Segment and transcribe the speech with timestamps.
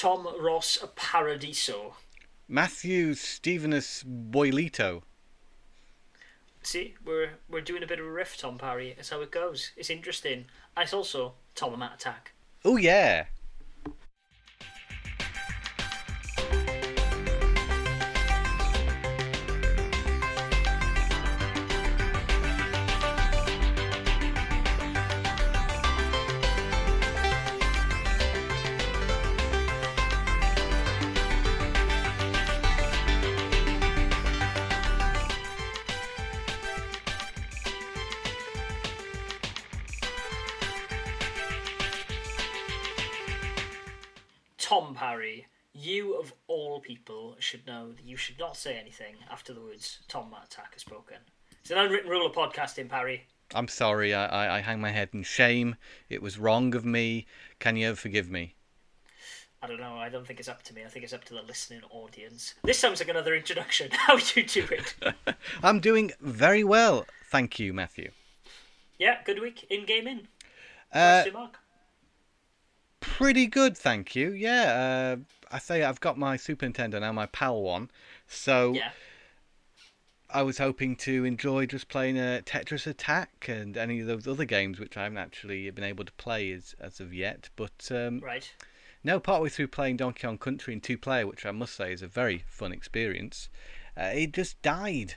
[0.00, 1.94] Tom Ross Paradiso.
[2.48, 5.02] Matthew Stevenus Boilito.
[6.62, 8.94] See, we're we're doing a bit of a riff, Tom Parry.
[8.96, 9.72] That's how it goes.
[9.76, 10.46] It's interesting.
[10.74, 12.32] And it's also Tom Matt Attack.
[12.64, 13.26] Oh yeah.
[48.04, 51.16] You should not say anything after the words Tom Matt Attack is spoken.
[51.60, 53.26] It's an unwritten rule of podcasting, Parry.
[53.54, 54.14] I'm sorry.
[54.14, 55.76] I, I, I hang my head in shame.
[56.08, 57.26] It was wrong of me.
[57.58, 58.54] Can you forgive me?
[59.62, 59.96] I don't know.
[59.96, 60.84] I don't think it's up to me.
[60.84, 62.54] I think it's up to the listening audience.
[62.64, 63.90] This sounds like another introduction.
[63.92, 64.80] How would you doing?
[65.62, 68.10] I'm doing very well, thank you, Matthew.
[68.98, 70.28] yeah, good week in gaming.
[70.92, 71.58] Uh, mark.
[73.00, 74.32] pretty good, thank you.
[74.32, 77.90] Yeah, uh, I say I've got my Super Nintendo now, my PAL one.
[78.26, 78.92] So Yeah.
[80.32, 84.44] I was hoping to enjoy just playing a Tetris Attack and any of those other
[84.44, 87.50] games which I haven't actually been able to play as as of yet.
[87.56, 88.54] But um, Right.
[89.02, 92.00] no, partway through playing Donkey Kong Country in two player, which I must say is
[92.02, 93.48] a very fun experience,
[93.96, 95.16] uh, it just died,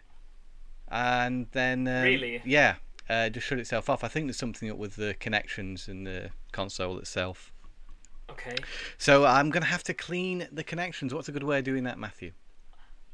[0.87, 2.41] and then um, Really?
[2.43, 4.03] yeah, uh, just shut itself off.
[4.03, 7.52] I think there's something up with the connections in the console itself.
[8.29, 8.55] Okay.
[8.97, 11.13] So I'm gonna have to clean the connections.
[11.13, 12.31] What's a good way of doing that, Matthew?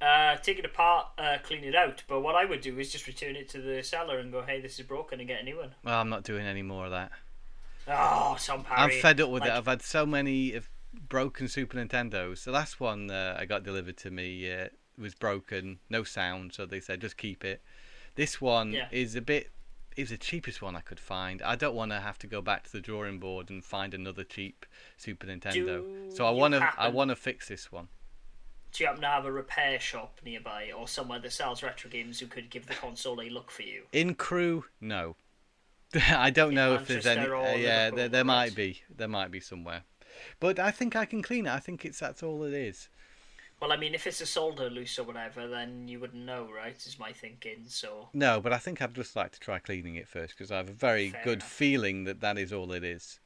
[0.01, 2.03] Uh, take it apart, uh, clean it out.
[2.07, 4.61] But what I would do is just return it to the seller and go, "Hey,
[4.61, 5.75] this is broken," and get a new one.
[5.83, 7.11] Well, I'm not doing any more of that.
[7.87, 8.81] Oh, Tom Parry.
[8.95, 9.55] I'm fed up with Like, it.
[9.57, 12.43] I've had so many of broken Super Nintendos.
[12.45, 16.65] The last one uh, I got delivered to me uh, was broken, no sound, so
[16.65, 17.61] they said just keep it.
[18.15, 18.87] This one Yeah.
[18.91, 19.49] is a bit.
[19.97, 21.41] Is the cheapest one I could find.
[21.41, 24.23] I don't want to have to go back to the drawing board and find another
[24.23, 24.65] cheap
[24.97, 25.81] Super Nintendo.
[25.81, 26.69] Do so I want to.
[26.77, 27.89] I want to fix this one.
[28.71, 32.19] Do you happen to have a repair shop nearby or somewhere that sells retro games
[32.19, 33.83] who could give the console a look for you?
[33.91, 35.15] In Crewe, no.
[36.09, 37.27] I don't In know if there's any.
[37.27, 38.81] Uh, yeah, there, there might be.
[38.95, 39.83] There might be somewhere.
[40.39, 41.51] But I think I can clean it.
[41.51, 42.89] I think it's that's all it is.
[43.59, 46.75] Well, I mean, if it's a solder loose or whatever, then you wouldn't know, right?
[46.75, 47.63] Is my thinking.
[47.67, 50.57] So No, but I think I'd just like to try cleaning it first because I
[50.57, 51.49] have a very Fair good enough.
[51.51, 53.19] feeling that that is all it is.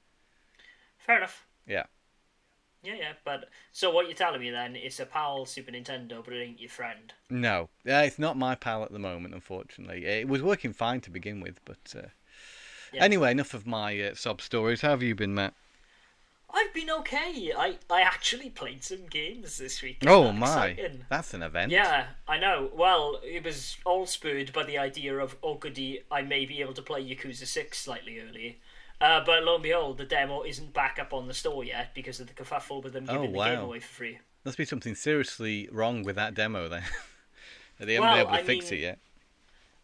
[0.97, 1.45] fair enough.
[1.67, 1.83] Yeah.
[2.81, 3.13] Yeah, yeah.
[3.23, 4.75] But so what you're telling me then?
[4.75, 7.13] It's a PAL Super Nintendo, but it ain't your friend.
[7.29, 10.05] No, uh, it's not my pal at the moment, unfortunately.
[10.05, 12.07] It was working fine to begin with, but uh...
[12.91, 13.03] Yeah.
[13.03, 14.81] anyway, enough of my uh, sob stories.
[14.81, 15.53] How have you been, Matt?
[16.55, 17.51] I've been okay.
[17.57, 19.97] I I actually played some games this week.
[20.05, 21.05] Oh that my, exciting?
[21.09, 21.71] that's an event.
[21.71, 22.69] Yeah, I know.
[22.73, 26.73] Well, it was all spurred by the idea of, oh goody, I may be able
[26.73, 28.59] to play Yakuza 6 slightly early.
[29.01, 32.19] Uh, but lo and behold, the demo isn't back up on the store yet because
[32.19, 33.65] of the kerfuffle with them Oh, giving the game wow.
[33.65, 34.19] away for free.
[34.45, 36.83] Must be something seriously wrong with that demo then.
[37.79, 38.99] they haven't Well, been able to I fix mean- it yet.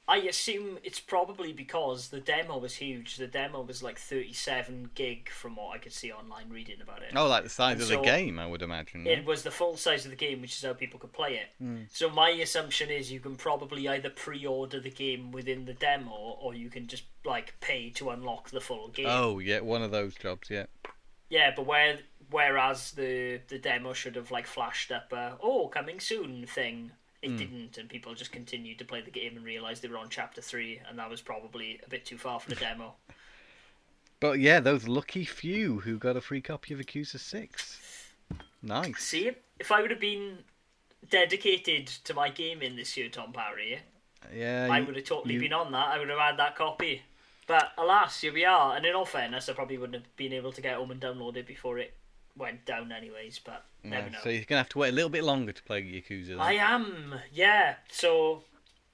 [0.10, 3.18] I assume it's probably because the demo was huge.
[3.18, 7.12] The demo was like 37 gig from what I could see online reading about it.
[7.16, 9.06] Oh, like the size And of so- the game, I would imagine.
[9.06, 11.50] It was the full size of the game, which is how people could play it.
[11.60, 11.84] Hmm.
[11.92, 16.56] So my assumption is you can probably either pre-order the game within the demo, or
[16.56, 19.06] you can just like pay to unlock the full game.
[19.08, 20.66] Oh, yeah, one of those jobs, yeah.
[21.30, 22.00] Yeah, but where
[22.32, 26.92] whereas the the demo should have like flashed up a oh coming soon thing,
[27.22, 27.38] It hmm.
[27.38, 30.42] didn't, and people just continued to play the game and realized they were on chapter
[30.42, 32.96] three, and that was probably a bit too far for the demo.
[34.22, 37.80] But yeah, those lucky few who got a free copy of Yakuza 6.
[38.62, 39.02] Nice.
[39.02, 40.40] See, if I would have been
[41.10, 43.80] dedicated to my gaming this year, Tom Parry,
[44.34, 45.88] Yeah, I you- would have totally you- been on that.
[45.88, 47.04] I would have had that copy.
[47.48, 48.76] But alas, here we are.
[48.76, 51.38] And in all fairness, I probably wouldn't have been able to get home and download
[51.38, 51.94] it before it
[52.40, 53.40] went down, anyways.
[53.40, 54.20] But never Yeah, know.
[54.24, 56.28] So you're gonna have to wait a little bit longer to play Yakuza.
[56.30, 56.40] Then.
[56.40, 57.76] I am, yeah.
[57.92, 58.44] So,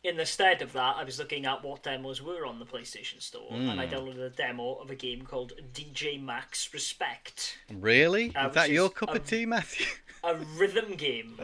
[0.03, 3.21] in the stead of that, I was looking at what demos were on the PlayStation
[3.21, 3.79] Store, and Hmm.
[3.79, 8.35] I downloaded a demo of a game called DJ Max Respect, Really?
[8.35, 9.85] Uh, Is that your is cup a- of tea, Matthew?
[10.23, 11.39] a rhythm game.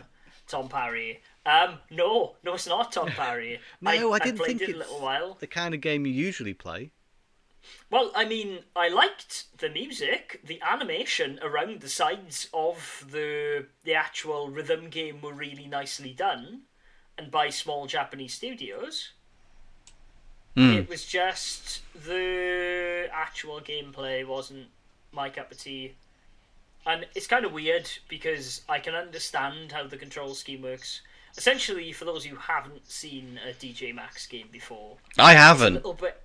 [0.48, 1.22] Tom Parry.
[1.46, 3.60] Um, no, no, it's not Tom Parry.
[3.82, 5.38] No, I didn't played think it a little while.
[5.40, 6.92] the kind of game you usually play.
[7.90, 13.94] Well, I mean, I liked the music, the animation around the sides of the the
[13.94, 16.64] actual rhythm game were really nicely done,
[17.18, 19.12] and by small Japanese studios.
[20.56, 20.72] Hmm.
[20.74, 24.68] It was just the actual gameplay wasn't
[25.14, 25.96] my cup of tea.
[26.86, 31.02] and it's kind of weird because I can understand how the control scheme works.
[31.38, 35.74] Essentially, for those who haven't seen a DJ Max game before, I it's a haven't.
[35.76, 36.22] little bit.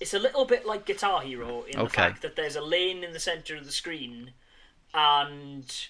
[0.00, 2.02] It's a little bit like Guitar Hero in the Okay.
[2.02, 4.32] fact that there's a lane in the center of the screen,
[4.94, 5.88] and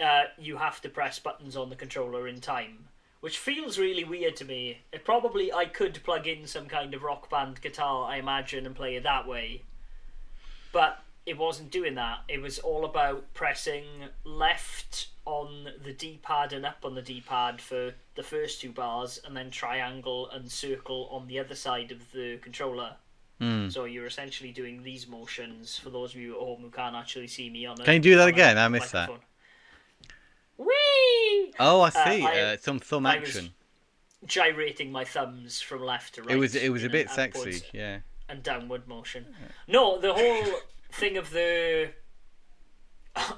[0.00, 2.88] uh, you have to press buttons on the controller in time,
[3.20, 4.78] which feels really weird to me.
[4.92, 8.74] It probably I could plug in some kind of rock band guitar, I imagine, and
[8.74, 9.62] play it that way,
[10.72, 12.20] but it wasn't doing that.
[12.26, 13.84] It was all about pressing
[14.24, 19.36] left on the D-pad and up on the D-pad for the first two bars, and
[19.36, 22.96] then triangle and circle on the other side of the controller.
[23.40, 23.68] Hmm.
[23.68, 27.28] So you're essentially doing these motions for those of you at home who can't actually
[27.28, 27.80] see me on.
[27.80, 28.58] A, Can you do that again?
[28.58, 29.10] I missed that.
[30.56, 31.52] Whee!
[31.60, 32.24] Oh, I Uh, see.
[32.26, 33.54] I- uh, some thumb I action.
[34.26, 36.32] Gyrating my thumbs from left to right.
[36.34, 37.62] It was it was a bit sexy.
[37.72, 38.00] Yeah.
[38.28, 39.34] and downward motion.
[39.68, 40.60] No, the whole
[40.92, 41.92] thing of the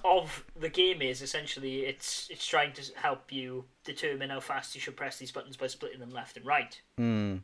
[0.05, 4.81] of the game is essentially it's it's trying to help you determine how fast you
[4.81, 6.81] should press these buttons by splitting them left and right.
[6.96, 7.37] Hmm.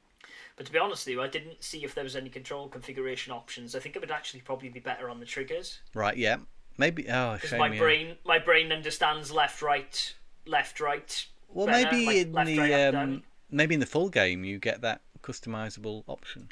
[0.56, 3.32] But to be honest with you, I didn't see if there was any control configuration
[3.32, 3.74] options.
[3.74, 6.16] I think it would actually probably be better on the triggers Right.
[6.16, 6.38] Yeah.
[6.78, 7.08] Maybe.
[7.08, 7.58] Oh, shame.
[7.58, 7.78] my yeah.
[7.78, 10.14] brain my brain understands left right
[10.46, 11.26] left right.
[11.48, 14.58] Well, better, maybe like in left, the right, um, maybe in the full game you
[14.58, 16.48] get that customizable option.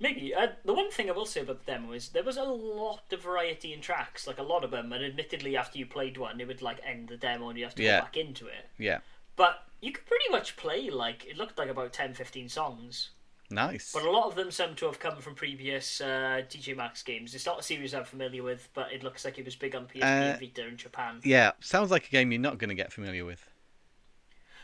[0.00, 0.34] Maybe.
[0.34, 3.02] Uh, the one thing I will say about the demo is there was a lot
[3.12, 6.40] of variety in tracks, like a lot of them, and admittedly, after you played one,
[6.40, 7.98] it would like end the demo and you have to Yeah.
[7.98, 8.68] go back into it.
[8.78, 8.98] Yeah.
[9.36, 13.10] But you could pretty much play like it looked like about 10, 15 songs,
[13.52, 13.92] Nice.
[13.92, 17.34] but a lot of them seem to have come from previous uh, DJ Max games.
[17.34, 19.86] It's not a series I'm familiar with, but it looks like it was big on
[19.86, 21.20] PSP Uh, and Vita in Japan.
[21.22, 21.52] Yeah.
[21.60, 23.48] Sounds like a game you're not going to get familiar with.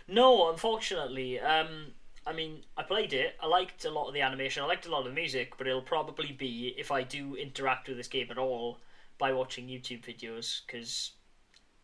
[0.06, 1.38] No, unfortunately.
[1.40, 1.92] Um,
[2.26, 3.36] I mean, I played it.
[3.42, 4.62] I liked a lot of the animation.
[4.62, 7.88] I liked a lot of the music, but it'll probably be if I do interact
[7.88, 8.80] with this game at all
[9.18, 11.12] by watching YouTube videos because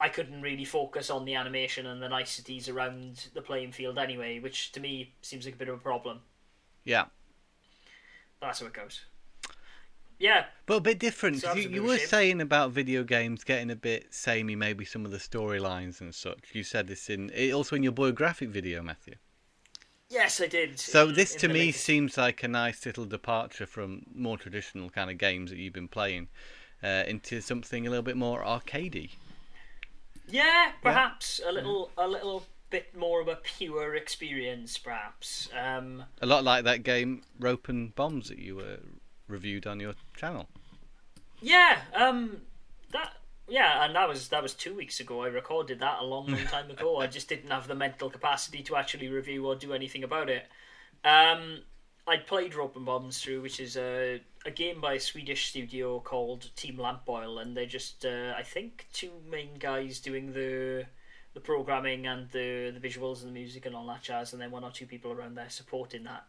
[0.00, 4.38] I couldn't really focus on the animation and the niceties around the playing field anyway,
[4.38, 6.20] which to me seems like a bit of a problem.
[6.84, 7.06] Yeah.
[8.40, 9.00] That's how it goes.
[10.18, 11.40] Yeah, But a bit different.
[11.40, 12.06] So 'cause that was you you were shame.
[12.06, 16.50] saying about video games getting a bit samey, maybe some of the storylines and such.
[16.52, 19.16] You said this in also in your biographic video, Matthew.
[20.08, 20.78] yes, I did.
[20.78, 24.38] So in- this in to me latest- seems like a nice little departure from more
[24.38, 26.28] traditional kind of games that you've been playing
[26.82, 29.10] uh, into something a little bit more arcadey.
[30.28, 35.48] Yeah, perhaps a little, a little bit more of a pure experience, perhaps.
[35.58, 38.76] Um, A lot like that game Rope and Bombs that you uh,
[39.28, 40.48] reviewed on your channel.
[41.40, 42.42] Yeah, um,
[42.92, 43.12] that
[43.46, 45.22] yeah, and that was that was two weeks ago.
[45.22, 46.98] I recorded that a long, long time ago.
[46.98, 50.46] I just didn't have the mental capacity to actually review or do anything about it.
[51.04, 51.60] Um,
[52.06, 56.00] I played Rope and Bombs through, which is a a game by a Swedish studio
[56.00, 60.86] called Team Lamp Oil, and they're just uh, I think two main guys doing the
[61.34, 64.50] the programming and the the visuals and the music and all that jazz, and then
[64.50, 66.24] one or two people around there supporting that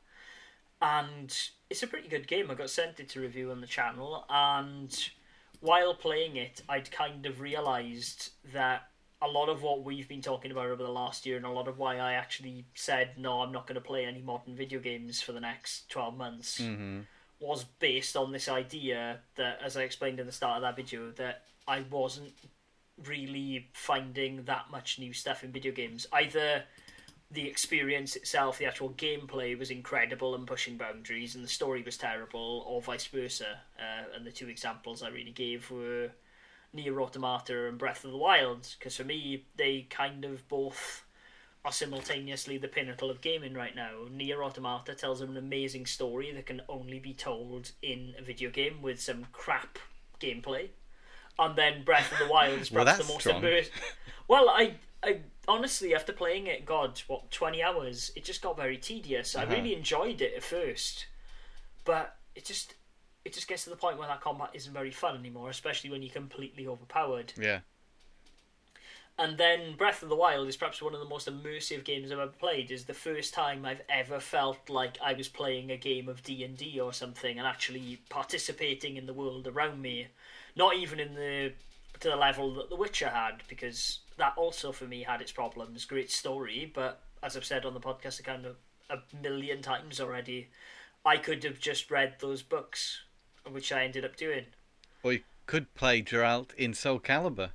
[0.81, 2.52] and it's a pretty good game.
[2.52, 4.94] I got sent it to review on the channel, and
[5.62, 8.90] while playing it, I'd kind of realised that
[9.22, 11.68] a lot of what we've been talking about over the last year, and a lot
[11.68, 15.22] of why I actually said no, I'm not going to play any modern video games
[15.22, 17.00] for the next twelve months, Mm-hmm.
[17.40, 21.12] was based on this idea that, as I explained in the start of that video,
[21.12, 22.34] that I wasn't
[23.04, 26.08] really finding that much new stuff in video games.
[26.14, 26.64] Either
[27.32, 31.98] the experience itself, the actual gameplay was incredible and pushing boundaries, and the story was
[31.98, 33.60] terrible, or vice versa.
[33.78, 36.12] Uh, and the two examples I really gave were
[36.74, 41.04] Nier Automata and Breath of the Wild, because for me, they kind of both
[41.66, 44.06] are simultaneously the pinnacle of gaming right now.
[44.12, 48.84] Nier Automata tells an amazing story that can only be told in a video game
[48.84, 49.80] with some crap
[50.20, 50.70] gameplay.
[51.38, 53.42] And then Breath of the Wild is Well, perhaps the most strong.
[53.42, 53.70] immersive.
[54.27, 58.77] Well, I, I honestly, after playing it, God, what twenty hours, it just got very
[58.77, 59.36] tedious.
[59.36, 59.54] I Uh-huh.
[59.56, 61.06] really enjoyed it at first,
[61.84, 62.74] but it just,
[63.24, 66.01] it just gets to the point where that combat isn't very fun anymore, especially when
[66.01, 67.34] you're completely overpowered.
[67.38, 67.60] Yeah.
[69.18, 72.20] And then Breath of the Wild is perhaps one of the most immersive games I've
[72.20, 72.70] ever played.
[72.72, 76.44] Is the first time I've ever felt like I was playing a game of D
[76.44, 80.08] and D or something, and actually participating in the world around me.
[80.56, 81.54] Not even in the
[82.00, 85.86] to the level that The Witcher had, because that also for me had its problems.
[85.86, 88.58] Great story, but as I've said on the podcast a kind of
[88.90, 90.50] a million times already,
[91.06, 93.02] I could have just read those books,
[93.50, 94.46] which I ended up doing.
[95.04, 97.52] Or you could play Geralt in Soul Calibur.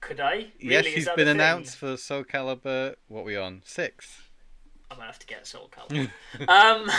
[0.00, 0.52] Could I?
[0.58, 0.88] yes, Really?
[0.90, 2.94] Is he's been announced for Soul Calibur.
[3.08, 3.62] What are we on?
[3.64, 4.22] Six.
[4.90, 6.10] I might have to get Soul Calibur.
[6.48, 6.90] um,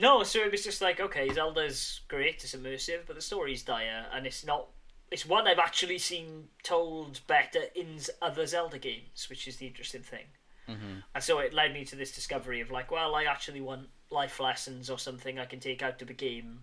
[0.00, 4.06] no, so it was just like, okay, Zelda's great, it's immersive, but the story's dire,
[4.12, 4.68] and it's not
[5.10, 10.02] it's one I've actually seen told better in other Zelda games, which is the interesting
[10.02, 10.26] thing.
[10.68, 11.00] Mm-hmm.
[11.14, 14.38] And so it led me to this discovery of like, well, I actually want life
[14.38, 16.60] lessons or something I can take out of a game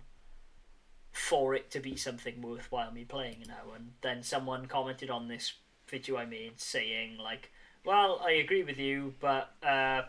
[1.12, 3.74] for it to be something worthwhile me playing now.
[3.76, 5.54] And then someone commented on this
[5.88, 7.52] video I made saying like,
[7.84, 10.04] well, I agree with you, but uh,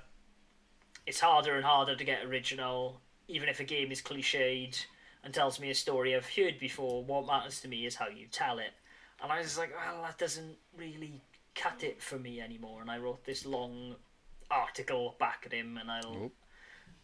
[1.06, 4.86] it's harder and harder to get original, even if a game is cliched
[5.24, 7.04] and tells me a story I've heard before.
[7.04, 8.72] What matters to me is how you tell it.
[9.22, 11.20] And I was like, well, that doesn't really
[11.54, 12.80] cut it for me anymore.
[12.80, 13.96] And I wrote this long
[14.50, 16.32] article back at him, and I'll Oop.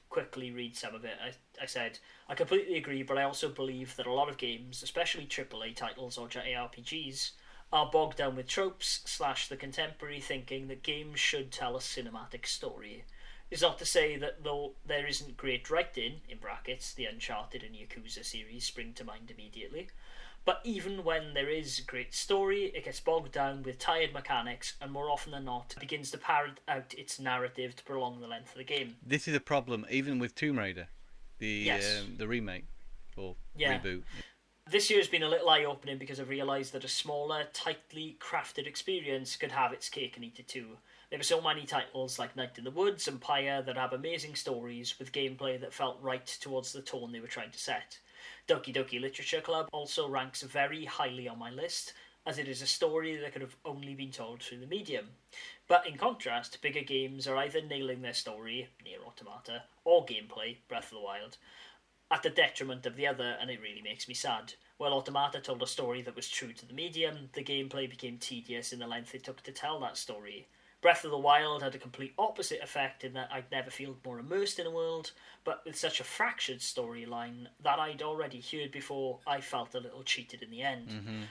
[0.09, 1.15] quickly read some of it.
[1.25, 1.99] I, I said,
[2.29, 6.19] I completely agree, but I also believe that a lot of games, especially AAA titles
[6.19, 7.33] or JRPGs,
[7.73, 12.47] are bogged down with tropes slash the contemporary thinking that games should tell a cinematic
[12.47, 13.05] story.
[13.53, 17.75] It's not to say that though there isn't great writing, in brackets, the Uncharted and
[17.75, 19.91] Yakuza series spring to mind immediately,
[20.47, 24.91] but even when there is great story, it gets bogged down with tired mechanics and
[24.91, 28.57] more often than not begins to parrot out its narrative to prolong the length of
[28.57, 28.97] the game.
[29.05, 30.89] This is a problem even with Tomb Raider,
[31.39, 32.01] the Yes.
[32.01, 32.65] um, the remake
[33.19, 33.81] or Yeah.
[33.81, 34.05] reboot.
[34.67, 38.17] This year has been a little eye opening because I've realised that a smaller, tightly
[38.19, 40.79] crafted experience could have its cake and eat it too.
[41.13, 44.35] There were so many titles like Night in the Woods and Pyre that have amazing
[44.35, 47.99] stories with gameplay that felt right towards the tone they were trying to set.
[48.49, 51.93] Doki Doki Literature Club also ranks very highly on my list,
[52.25, 55.11] as it is a story that could have only been told through the medium.
[55.69, 60.85] But in contrast, bigger games are either nailing their story, Nier Automata, or gameplay, Breath
[60.85, 61.37] of the Wild,
[62.11, 64.55] at the detriment of the other, and it really makes me sad.
[64.79, 68.73] While Automata told a story that was true to the medium, the gameplay became tedious
[68.73, 70.49] in the length it took to tell that story.
[70.83, 74.19] Breath of the Wild had a complete opposite effect in that I'd never feel more
[74.19, 75.13] immersed in a world,
[75.45, 80.03] but with such a fractured storyline that I'd already heard before, I felt a little
[80.03, 80.89] cheated in the end.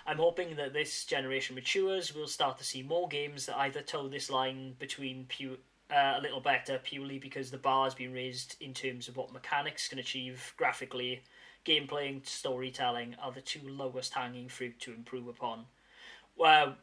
[0.08, 4.08] I'm hoping that this generation matures, we'll start to see more games that either toe
[4.08, 5.58] this line between pu-
[5.94, 9.34] uh, a little better purely because the bar has been raised in terms of what
[9.34, 11.24] mechanics can achieve graphically,
[11.66, 15.66] gameplay and storytelling are the two lowest hanging fruit to improve upon.
[16.38, 16.78] Well,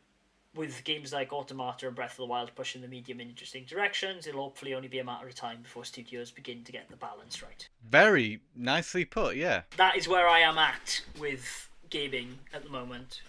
[0.58, 4.26] with games like Automata and Breath of the Wild pushing the medium in interesting directions,
[4.26, 7.40] it'll hopefully only be a matter of time before studios begin to get the balance
[7.42, 7.68] right.
[7.88, 9.62] Very nicely put, yeah.
[9.76, 13.22] That is where I am at with gaming at the moment.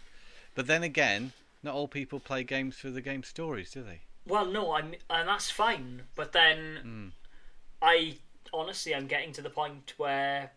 [0.56, 1.32] But then again,
[1.62, 4.02] not all people play games for the game stories, do they?
[4.28, 6.02] Well, no, I'm, and that's fine.
[6.16, 7.08] But then, hmm.
[7.80, 8.16] I
[8.52, 10.52] honestly, I'm getting to the point where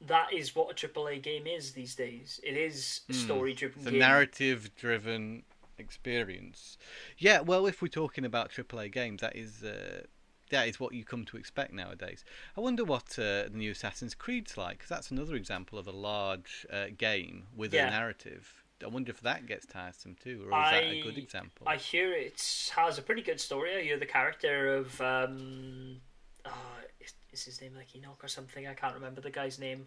[0.00, 2.40] that is what a AAA game is these days.
[2.42, 5.44] It is a story-driven It's a narrative driven
[5.78, 6.78] experience.
[7.18, 10.02] Yeah, well, if we're talking about AAA games, that is uh,
[10.50, 12.24] that is what you come to expect nowadays.
[12.56, 15.92] I wonder what uh, the new Assassin's Creed's like, because that's another example of a
[15.92, 17.88] large uh, game with Yeah.
[17.88, 18.62] a narrative.
[18.84, 21.66] I wonder if that gets tiresome too, or is that a good example?
[21.66, 23.74] I hear it has a pretty good story.
[23.74, 26.02] I hear the character of um,
[26.46, 28.66] uh, is, is his name like Enoch or something?
[28.66, 29.86] I can't remember the guy's name.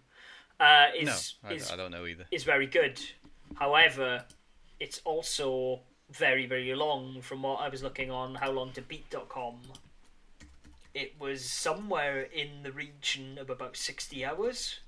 [0.60, 2.26] Uh, no, I, is I don't know either.
[2.32, 3.00] is very good.
[3.56, 4.26] However,
[4.80, 5.80] it's also
[6.12, 7.22] very very long.
[7.22, 9.56] From what I was looking on how long to howlongtobeat.com,
[10.94, 14.80] it was somewhere in the region of about sixty hours.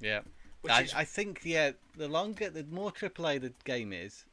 [0.00, 0.20] Yeah,
[0.62, 4.24] Which I, is I think yeah, the longer, the more AAA the game is,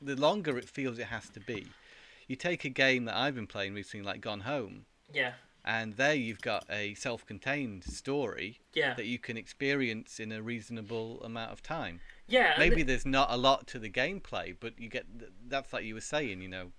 [0.00, 1.66] the longer it feels it has to be.
[2.28, 5.32] You take a game that I've been playing recently, like Gone Home, yeah
[5.64, 11.22] and there you've got a self-contained story yeah that you can experience in a reasonable
[11.24, 12.00] amount of time.
[12.26, 12.54] yeah.
[12.58, 15.06] Maybe the- there's not a lot to the gameplay, but you get
[15.48, 16.72] that's like you were saying, you know,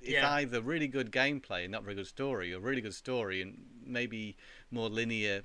[0.00, 0.32] it's Yeah.
[0.32, 4.36] either really good gameplay and not very good story, or really good story and maybe
[4.70, 5.42] more linear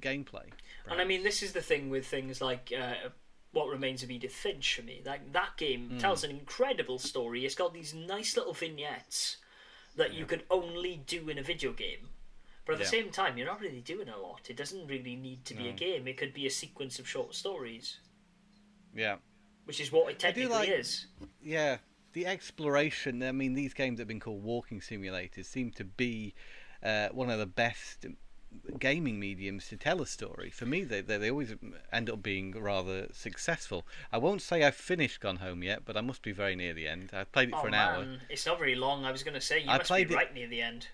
[0.00, 0.48] gameplay.
[0.90, 3.10] And I mean, this is the thing with things like uh,
[3.52, 5.02] What Remains of Edith Finch for me.
[5.04, 5.98] Like that game Hmm.
[5.98, 7.44] tells an incredible story.
[7.44, 9.36] It's got these nice little vignettes
[9.96, 12.08] that you can only do in a video game.
[12.64, 12.90] But at the Yeah.
[12.90, 14.48] same time, you're not really doing a lot.
[14.48, 16.08] It doesn't really need to be a game.
[16.08, 17.98] It could be a sequence of short stories,
[18.94, 19.18] Yeah.
[19.64, 21.06] which is what it technically like- is.
[21.42, 21.78] Yeah,
[22.14, 23.22] the exploration.
[23.22, 26.34] I mean, these games that have been called walking simulators seem to be
[26.82, 28.04] uh, one of the best
[28.78, 30.50] gaming mediums to tell a story.
[30.50, 31.54] For me, they, they they always
[31.92, 33.86] end up being rather successful.
[34.12, 36.86] I won't say I've finished Gone Home yet, but I must be very near the
[36.86, 37.10] end.
[37.14, 38.18] I've played it Oh for an man, hour.
[38.28, 39.04] it's not very long.
[39.06, 40.88] I was going to say you I must be played it- right near the end.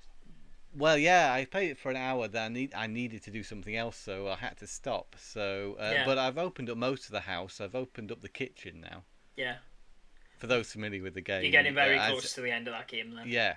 [0.73, 2.29] Well, yeah, I played it for an hour.
[2.29, 5.17] Then I need I needed to do something else, so I had to stop.
[5.19, 6.05] So, uh, Yeah.
[6.05, 7.61] but I've opened up most of the house.
[7.61, 9.05] I've opened up the kitchen now.
[9.37, 9.57] Yeah,
[10.39, 12.69] For those familiar with the game, you're getting very uh, as- close to the end
[12.69, 13.27] of that game then.
[13.29, 13.57] Yeah,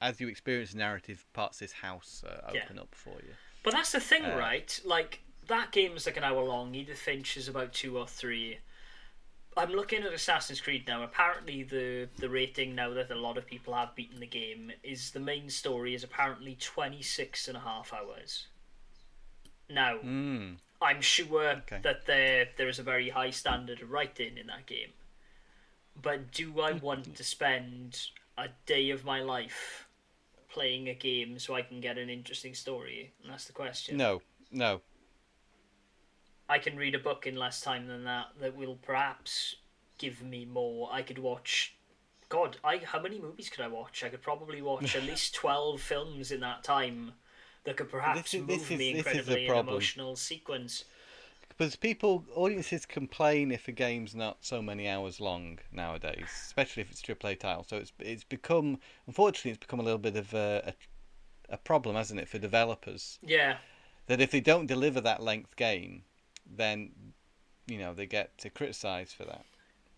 [0.00, 2.62] as you experience narrative, parts this house uh, Yeah.
[2.64, 3.34] open up for you.
[3.62, 4.80] But that's the thing, Uh, right?
[4.84, 6.74] Like that game's like an hour long.
[6.74, 8.58] Edith Finch is about two or three.
[9.56, 11.02] I'm looking at Assassin's Creed now.
[11.02, 15.10] Apparently, the the rating now that a lot of people have beaten the game is
[15.10, 18.46] the main story is apparently 26 and a half hours.
[19.68, 20.58] Now, Mm.
[20.82, 21.80] I'm sure Okay.
[21.82, 24.92] that there there is a very high standard of writing in that game.
[26.00, 29.86] But do I want to spend a day of my life
[30.48, 33.12] playing a game so I can get an interesting story?
[33.22, 33.96] And that's the question.
[33.96, 34.80] No, no.
[36.50, 39.54] I can read a book in less time than that that will perhaps
[39.98, 40.88] give me more.
[40.92, 41.76] I could watch
[42.28, 44.02] God, I how many movies could I watch?
[44.02, 47.12] I could probably watch at least twelve films in that time
[47.64, 50.84] that could perhaps is- move this is- me this is incredibly in emotional sequence.
[51.48, 56.90] Because people, audiences complain if a game's not so many hours long nowadays, especially if
[56.90, 57.64] it's a AAA title.
[57.68, 60.74] So it's it's become, unfortunately, it's become a little bit of a,
[61.50, 63.18] a, a problem, hasn't it, for developers?
[63.22, 63.58] Yeah.
[64.06, 66.02] That if they don't deliver that length game,
[66.56, 66.90] then
[67.66, 69.44] you know they get to criticize for that.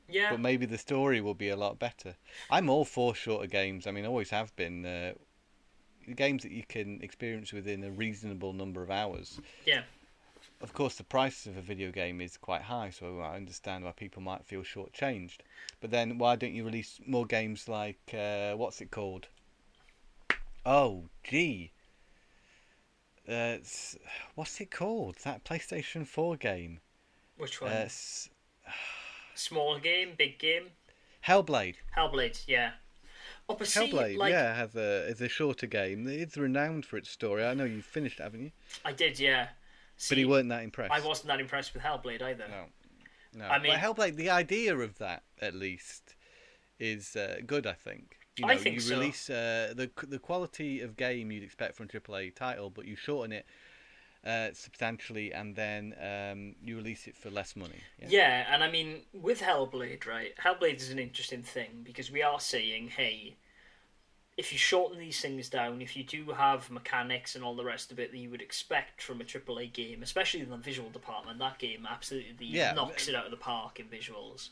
[0.08, 0.30] Yeah.
[0.30, 2.16] But maybe the story will be a lot better.
[2.50, 3.86] I'm all for shorter games.
[3.86, 4.84] I mean, always have been.
[4.84, 5.12] Uh,
[6.16, 9.40] games that you can experience within a reasonable number of hours.
[9.64, 9.82] Yeah.
[10.60, 13.92] Of course, the price of a video game is quite high, so I understand why
[13.92, 15.38] people might feel shortchanged.
[15.80, 19.28] But then, why don't you release more games like uh, what's it called?
[20.64, 21.72] Oh, gee,
[23.28, 23.56] uh,
[24.34, 25.16] what's it called?
[25.24, 26.80] That PlayStation Four game.
[27.36, 27.72] Which Uh, one?
[27.74, 28.28] s-
[29.34, 30.70] Small game, big game.
[31.26, 31.76] Hellblade.
[31.96, 32.72] Hellblade, yeah.
[33.48, 36.06] Oh, but see, Hellblade, like, yeah, has a is a shorter game.
[36.06, 37.44] It's renowned for its story.
[37.44, 38.52] I know you've finished, it, haven't you?
[38.84, 39.48] I did, yeah.
[39.96, 40.92] See, But you weren't that impressed.
[40.92, 42.46] I wasn't that impressed with Hellblade either.
[42.48, 42.64] No,
[43.34, 43.44] no.
[43.48, 46.14] I mean- but Hellblade, the idea of that at least
[46.78, 47.66] is uh, good.
[47.66, 48.18] I think.
[48.36, 48.94] You I know, think you so.
[48.94, 52.96] release uh, the the quality of game you'd expect from a AAA title, but you
[52.96, 53.46] shorten it
[54.26, 57.84] uh, substantially, and then um, you release it for less money.
[57.98, 58.08] Yeah.
[58.08, 60.34] Yeah, and I mean, with Hellblade, right?
[60.36, 63.36] Hellblade is an interesting thing because we are saying, hey,
[64.36, 67.92] if you shorten these things down, if you do have mechanics and all the rest
[67.92, 71.38] of it that you would expect from a AAA game, especially in the visual department,
[71.38, 72.72] that game absolutely Yeah.
[72.72, 74.48] knocks it out of the park in visuals.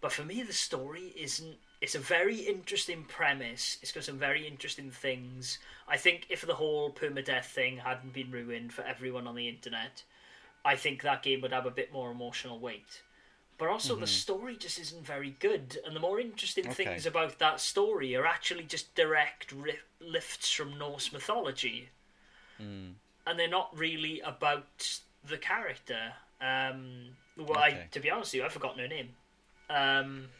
[0.00, 1.58] But for me, the story isn't.
[1.84, 3.76] It's a very interesting premise.
[3.82, 5.58] It's got some very interesting things.
[5.86, 10.02] I think if the whole permadeath thing hadn't been ruined for everyone on the internet,
[10.64, 13.02] I think that game would have a bit more emotional weight.
[13.58, 16.86] But also, the story just isn't very good, and the more interesting Okay.
[16.86, 21.90] things about that story are actually just direct ri- lifts from Norse mythology,
[23.26, 26.14] and they're not really about the character.
[26.40, 29.10] Um, well, I, to be honest with you, I've forgotten her name.
[29.68, 30.30] Um,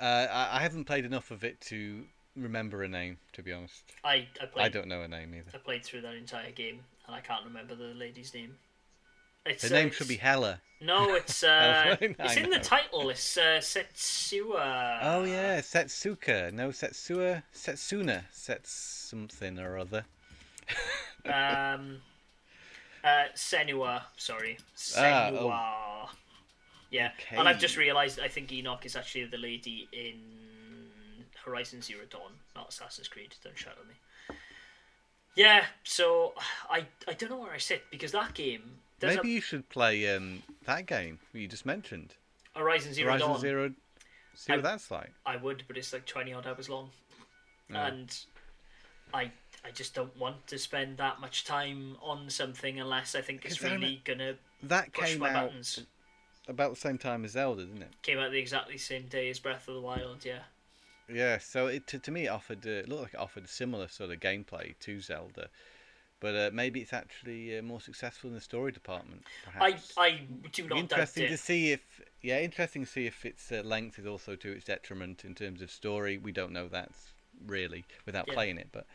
[0.00, 2.04] Uh, I, I haven't played enough of it to
[2.36, 3.18] remember a name.
[3.34, 5.50] To be honest, I I played I don't know a name either.
[5.54, 8.56] I played through that entire game, and I can't remember the lady's name.
[9.46, 10.60] It's, The uh, name it's- should be Hella.
[10.82, 13.10] No, it's uh, it's in the title.
[13.10, 14.98] It's uh, Setsua.
[15.02, 16.52] Oh yeah, Setsuka.
[16.52, 17.42] No, Setsua.
[17.54, 18.24] Setsuna.
[18.32, 20.04] Sets something or other.
[21.26, 21.98] Um,
[23.04, 24.02] uh, Senua.
[24.16, 24.56] Sorry,
[24.96, 26.08] Ah, Senua.
[26.90, 30.16] Yeah, and I've just realised I think Enoch is actually the lady in
[31.44, 33.34] Horizon Zero Dawn, not Assassin's Creed.
[33.44, 34.36] Don't shout at me.
[35.36, 36.34] Yeah, so
[36.68, 38.62] I I don't know where I sit because that game.
[39.00, 42.14] Maybe a, you should play um, that game you just mentioned.
[42.54, 43.40] Horizon Zero Horizon Dawn.
[43.40, 43.72] Zero.
[44.34, 45.12] See I- what that's like.
[45.24, 46.90] I would, but it's like twenty odd hours long,
[47.68, 48.14] and
[49.14, 49.30] I
[49.64, 53.62] I just don't want to spend that much time on something unless I think it's
[53.62, 55.86] I really gonna That push my out buttons.
[56.48, 58.02] About the same time as Zelda, didn't it?
[58.02, 60.24] Came out the exactly same day as Breath of the Wild.
[60.24, 60.40] Yeah,
[61.12, 61.38] Yeah.
[61.38, 63.88] So it to, to me it offered uh, it looked like it offered a similar
[63.88, 65.48] sort of gameplay to Zelda,
[66.20, 69.24] but uh, maybe it's actually uh, more successful in the story department.
[69.58, 69.94] I Perhaps.
[69.96, 70.20] I
[70.52, 71.40] do not doubt interesting to it.
[71.40, 75.24] see if yeah interesting to see if its uh, length is also to its detriment
[75.24, 76.90] in terms of story we don't know that
[77.46, 78.34] really without Yeah.
[78.34, 78.86] playing it but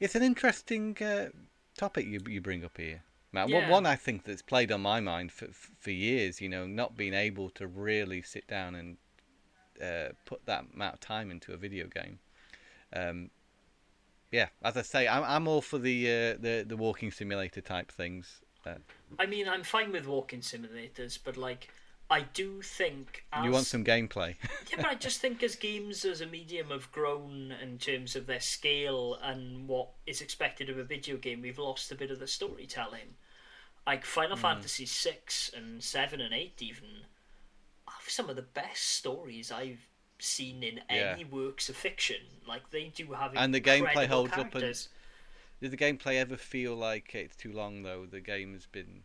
[0.00, 1.28] it's an interesting uh,
[1.76, 3.02] topic you you bring up here
[3.34, 3.50] Matt.
[3.50, 3.70] One- Yeah.
[3.70, 7.14] one I think that's played on my mind for for years you know not being
[7.14, 8.96] able to really sit down and
[9.82, 12.20] uh, put that amount of time into a video game
[12.92, 13.30] um,
[14.30, 17.90] yeah as I say I'm, I'm all for the uh, the the walking simulator type
[17.90, 18.76] things uh,
[19.18, 21.68] I mean, I'm fine with walking simulators, but like,
[22.10, 24.36] I do think as you want some gameplay
[24.70, 28.26] yeah, but I just think as games as a medium have grown in terms of
[28.26, 32.18] their scale and what is expected of a video game, we've lost a bit of
[32.20, 33.16] the storytelling.
[33.86, 34.04] Like.
[34.04, 34.42] Final hmm.
[34.42, 36.88] Fantasy six and seven and eight even
[37.88, 39.86] have some of the best stories I've
[40.18, 42.16] seen in any works of fiction.
[42.46, 44.88] Like they do have And the gameplay holds up and- characters.
[45.60, 48.06] Did the gameplay ever feel like it's too long though?
[48.06, 49.02] The game has been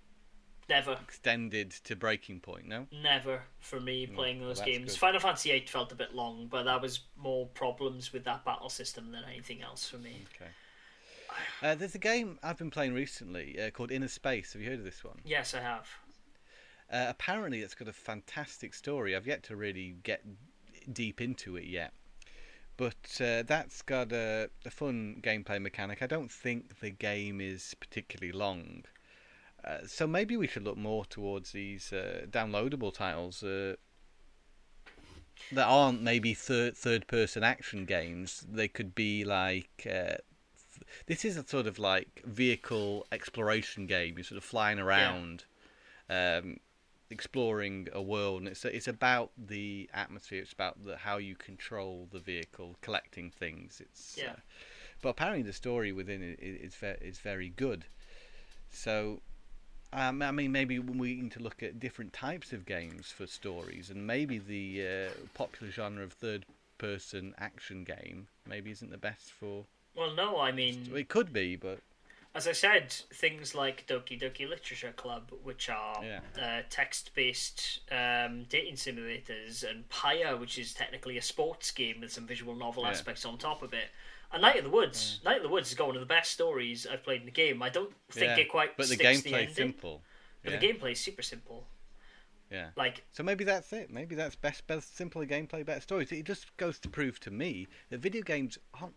[0.68, 0.94] Never.
[0.94, 2.68] extended to Breaking Point.
[2.68, 2.88] No.
[2.92, 4.92] Never for me mm, playing those that's games.
[4.92, 5.00] good.
[5.00, 8.70] Final Fantasy VIII felt a bit long, but that was more problems with that battle
[8.70, 10.26] system than anything else for me.
[10.36, 10.52] Okay.
[11.62, 14.54] Uh, there's a game I've been playing recently uh, called Inner Space.
[14.54, 15.20] Have you heard of this one?
[15.26, 15.88] Yes, I have.
[16.92, 19.16] Uh, apparently, it's got a fantastic story.
[19.16, 20.24] I've yet to really get
[20.92, 21.94] deep into it yet,
[22.78, 26.02] but uh, that's got a, a fun gameplay mechanic.
[26.02, 28.86] I don't think the game is particularly long,
[29.64, 33.76] uh, so maybe we should look more towards these uh, downloadable titles uh,
[35.52, 38.46] that aren't maybe third third person action games.
[38.50, 39.86] They could be like.
[40.90, 44.16] Uh, this is a sort of like vehicle exploration game.
[44.18, 45.46] You're sort of flying around,
[46.10, 46.60] um,
[47.10, 50.42] exploring a world, and it's it's about the atmosphere.
[50.42, 53.82] It's about the, how you control the vehicle, collecting things.
[53.82, 54.32] It's Yeah.
[54.32, 54.36] uh,
[55.02, 57.86] but apparently the story within it is is very good.
[58.72, 59.22] So,
[59.92, 63.90] um, I mean, maybe we need to look at different types of games for stories,
[63.90, 69.66] and maybe the uh, popular genre of third-person action game maybe isn't the best for.
[70.00, 71.80] Well, no, I mean, It could be, but
[72.34, 76.22] as I said, things like Doki Doki Literature Club, which are Yeah.
[76.42, 82.26] uh, text-based um, dating simulators, and Pyre, which is technically a sports game with some
[82.26, 82.92] visual novel Yeah.
[82.92, 83.90] aspects on top of it.
[84.32, 86.32] And Night of the Woods, Night of the Woods has got one of the best
[86.32, 87.62] stories I've played in the game.
[87.62, 88.44] I don't think yeah.
[88.44, 90.04] it quite But the sticks the gameplay's ending, simple.
[90.44, 90.60] but yeah.
[90.60, 91.68] the gameplay is super simple.
[92.52, 92.70] Yeah.
[92.78, 93.92] Like So maybe that's it.
[93.92, 96.12] Maybe that's best, best, simpler gameplay, better stories.
[96.12, 98.94] It just goes to prove to me that video games aren't,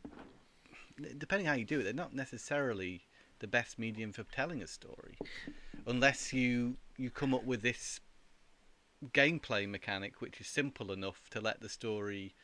[1.18, 3.02] depending how you do it, they're not necessarily
[3.38, 5.16] the best medium for telling a story,
[5.86, 8.00] unless you you come up with this
[9.12, 12.34] gameplay mechanic which is simple enough to let the story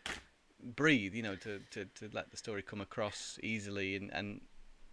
[0.62, 1.14] breathe.
[1.14, 4.40] You know, to to, to let the story come across easily and and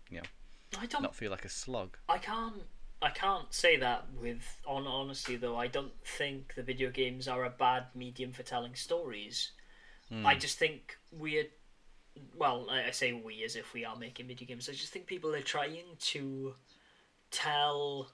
[0.09, 1.97] you know I don't not feel like a slog.
[2.07, 2.63] I can't.
[3.01, 5.57] I can't say that with on honesty though.
[5.57, 9.51] I don't think the video games are a bad medium for telling stories.
[10.09, 10.25] Hmm.
[10.25, 11.47] I just think we're
[12.37, 12.67] well.
[12.69, 14.69] I say we as if we are making video games.
[14.69, 16.53] I just think people are trying to
[17.31, 18.11] tell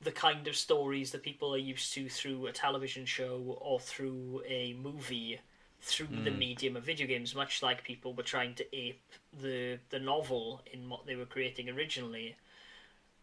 [0.00, 4.42] the kind of stories that people are used to through a television show or through
[4.46, 5.40] a movie
[5.80, 6.38] through the hmm.
[6.38, 9.02] medium of video games much like people were trying to ape
[9.42, 12.36] the the novel in what they were creating originally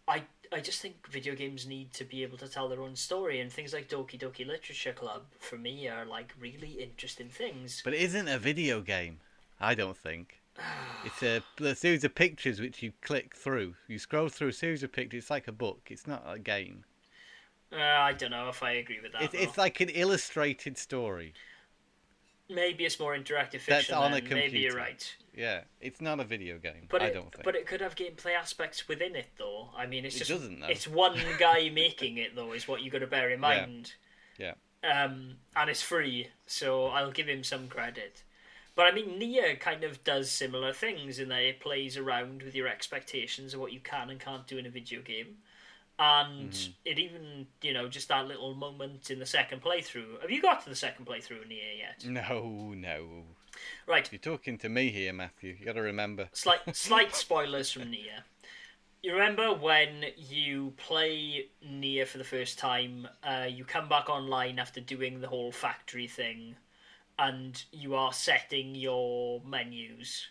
[0.08, 3.40] I I just think video games need to be able to tell their own story,
[3.40, 7.82] and things like Doki Doki Literature Club for me are like really interesting things.
[7.84, 9.20] But it isn't a video game.
[9.62, 10.42] I don't think.
[11.06, 13.76] It's a, a series of pictures which you click through.
[13.88, 15.24] You scroll through a series of pictures.
[15.24, 15.88] It's like a book.
[15.90, 16.84] It's not a game.
[17.72, 19.22] Uh, I don't know if I agree with that.
[19.24, 21.34] It's, it's like an illustrated story.
[22.50, 23.96] Maybe it's more interactive That's fiction.
[23.96, 24.30] on a then.
[24.30, 25.16] Maybe you're right.
[25.34, 26.88] Yeah, it's not a video game.
[26.90, 27.46] But I it, don't think.
[27.46, 29.70] but it could have gameplay aspects within it, though.
[29.78, 30.68] I mean, it's It just doesn't, though.
[30.68, 33.94] it's one guy making it, though, is what you got to bear in mind.
[34.38, 34.56] Yeah.
[34.84, 38.24] Um, and it's free, so I'll give him some credit.
[38.76, 42.56] But I mean, Nier kind of does similar things in that it plays around with
[42.56, 45.38] your expectations of what you can and can't do in a video game.
[46.00, 46.72] And Mm-hmm.
[46.86, 50.22] it even, you know, just that little moment in the second playthrough.
[50.22, 52.06] Have you got to the second playthrough in Nier yet?
[52.06, 53.24] No, no.
[53.86, 55.56] Right, You're talking to me here, Matthew.
[55.60, 56.30] You got to remember.
[56.34, 58.24] slight slight spoilers from Nier.
[59.04, 63.08] You remember when you play Nier for the first time?
[63.24, 66.56] Uh, you come back online after doing the whole factory thing,
[67.22, 70.28] and you are setting your menus.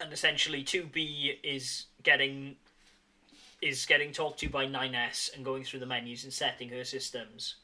[0.00, 2.56] And essentially, two B is getting
[3.60, 7.56] is getting talked to by 9S and going through the menus and setting her systems.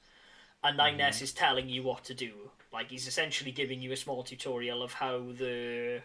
[0.62, 1.24] And 9S mm-hmm.
[1.24, 2.32] is telling you what to do.
[2.70, 6.02] Like he's essentially giving you a small tutorial of how the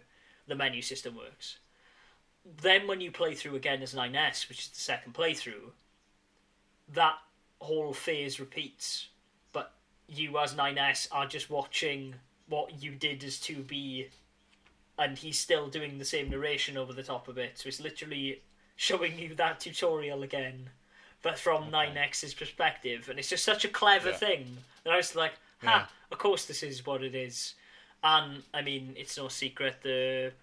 [0.48, 1.58] the menu system works.
[2.62, 5.72] Then when you play through again as 9S, which is the second playthrough,
[6.94, 7.18] that
[7.60, 9.08] whole phase repeats.
[10.14, 12.16] You as 9S are just watching
[12.48, 14.10] what you did as 2B
[14.98, 17.58] and he's still doing the same narration over the top of it.
[17.58, 18.42] So it's literally
[18.76, 20.70] showing you that tutorial again,
[21.22, 23.08] but from 9S's perspective.
[23.10, 24.18] And it's just such a clever Yeah.
[24.18, 27.56] thing that I was like, ha, of course this is what it is.
[28.04, 30.34] And I mean, it's no secret the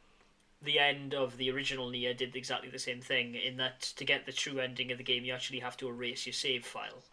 [0.60, 4.26] the end of the original Nier did exactly the same thing in that to get
[4.26, 7.04] the true ending of the game you actually have to erase your save file.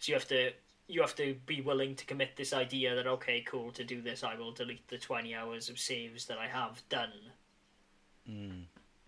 [0.00, 0.52] So you have to
[0.88, 4.22] you have to be willing to commit this idea that okay, cool, to do this
[4.24, 7.12] I will delete the twenty hours of saves that I have done.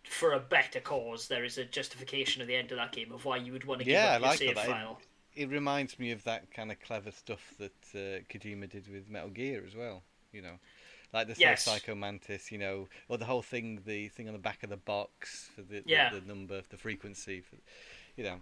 [0.05, 3.25] For a better cause, there is a justification at the end of that game of
[3.25, 4.65] why you would want to give Yeah, I up your like save that.
[4.65, 4.99] It, file.
[5.37, 9.29] it reminds me of that kind of clever stuff that uh, Kojima did with Metal
[9.29, 10.03] Gear as well.
[10.33, 10.59] You know,
[11.13, 11.65] like the Yes.
[11.65, 12.51] Psycho Mantis.
[12.51, 15.63] You know, or the whole thing, the thing on the back of the box for
[15.63, 16.11] the, Yeah.
[16.11, 17.41] the, the number, the frequency.
[17.43, 17.57] For,
[18.17, 18.41] you know,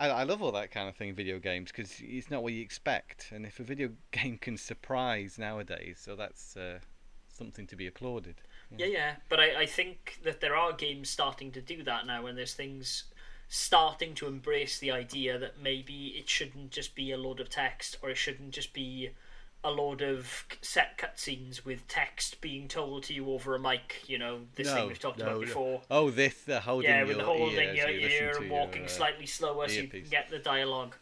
[0.00, 2.54] I, I love all that kind of thing in video games because it's not what
[2.54, 6.80] you expect, and if a video game can surprise nowadays, so that's uh,
[7.28, 8.36] something to be applauded.
[8.76, 9.12] Yeah, yeah.
[9.28, 12.54] But I, I think that there are games starting to do that now, and there's
[12.54, 13.04] things
[13.48, 17.98] starting to embrace the idea that maybe it shouldn't just be a load of text,
[18.02, 19.10] or it shouldn't just be
[19.62, 24.02] a load of set cutscenes with text being told to you over a mic.
[24.06, 25.46] You know, this no, thing we've talked no, about no.
[25.46, 25.80] before.
[25.90, 28.36] Oh, this uh, holding Yeah, your with the holding ear, your as you listen ear
[28.36, 30.94] and your, walking uh, slightly slower so you can get the dialogue.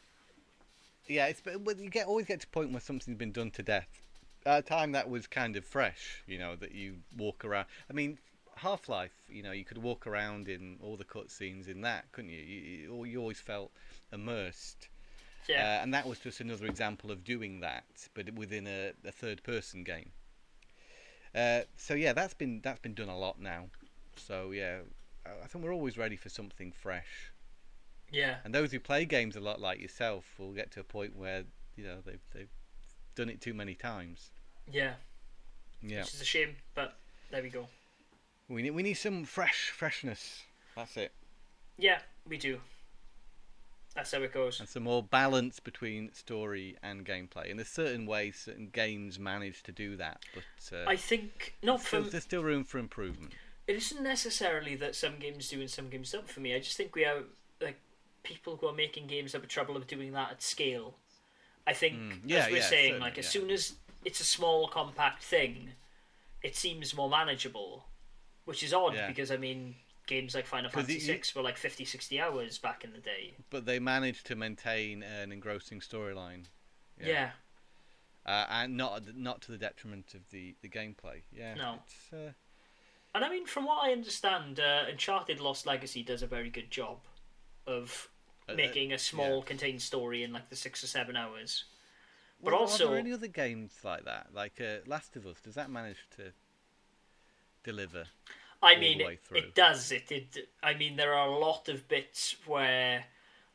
[1.07, 3.51] Yeah, it's but but you get always get to a point where something's been done
[3.53, 3.89] to death.
[4.45, 7.67] At a time that was kind of fresh, you know, that you walk around.
[7.91, 8.19] I mean,
[8.57, 12.31] Half Life, you know, you could walk around in all the cutscenes in that, couldn't
[12.31, 12.41] you?
[12.41, 13.73] You, you, you always felt
[14.13, 14.89] immersed.
[15.49, 17.85] Yeah, Uh, and that was just another example of doing that,
[18.15, 20.11] but within a, a third-person game.
[21.35, 23.67] Uh, so yeah, that's been that's been done a lot now.
[24.17, 24.79] So yeah,
[25.27, 27.33] I I think we're always ready for something fresh.
[28.11, 31.17] yeah, And those who play games a lot, like yourself, will get to a point
[31.17, 31.45] where
[31.77, 32.51] you know they've they've
[33.15, 34.31] done it too many times.
[34.73, 34.95] yeah.
[35.81, 36.97] Yeah, Which is a shame, but
[37.31, 37.69] there we go.
[38.49, 40.43] we need we need some fresh freshness.
[40.75, 41.13] That's it,
[41.77, 42.61] Yeah, we do.
[43.99, 44.61] That's how it goes.
[44.61, 47.51] and some more balance between story and gameplay.
[47.51, 51.83] And there's certain ways certain games manage to do that, but uh, I think not
[51.83, 53.33] from there's still room for improvement.
[53.67, 56.55] it isn't necessarily that some games do and some games don't for me.
[56.55, 57.25] I just think we are
[57.61, 57.81] like
[58.23, 60.95] people who are making games have a trouble of doing that at scale.
[61.67, 63.41] I think Mm, yeah, as we're yeah, saying, like as yeah.
[63.41, 65.71] soon as it's a small compact thing,
[66.45, 67.87] it seems more manageable.
[68.45, 69.75] Which is odd because I mean
[70.09, 73.35] games like Final Fantasy Six were like 50, 60 hours back in the day.
[73.51, 76.47] But they managed to maintain an engrossing storyline.
[77.01, 77.31] Yeah.
[78.27, 81.23] Uh, and not not to the detriment of the, the gameplay.
[81.33, 81.55] Yeah.
[81.55, 81.79] No.
[82.13, 82.33] Uh,
[83.15, 86.71] And I mean, from what I understand, uh, Uncharted Lost Legacy does a very good
[86.71, 86.99] job
[87.67, 88.09] of
[88.49, 89.45] Uh, uh, making a small yeah.
[89.45, 91.65] contained story in like the six or seven hours.
[92.43, 94.29] But well, also, are there any other games like that?
[94.33, 96.33] Like uh, Last of Us, does that manage to
[97.65, 98.05] deliver?
[98.63, 99.93] I mean, it, it does.
[99.93, 100.49] It, it.
[100.63, 103.05] I mean, there are a lot of bits where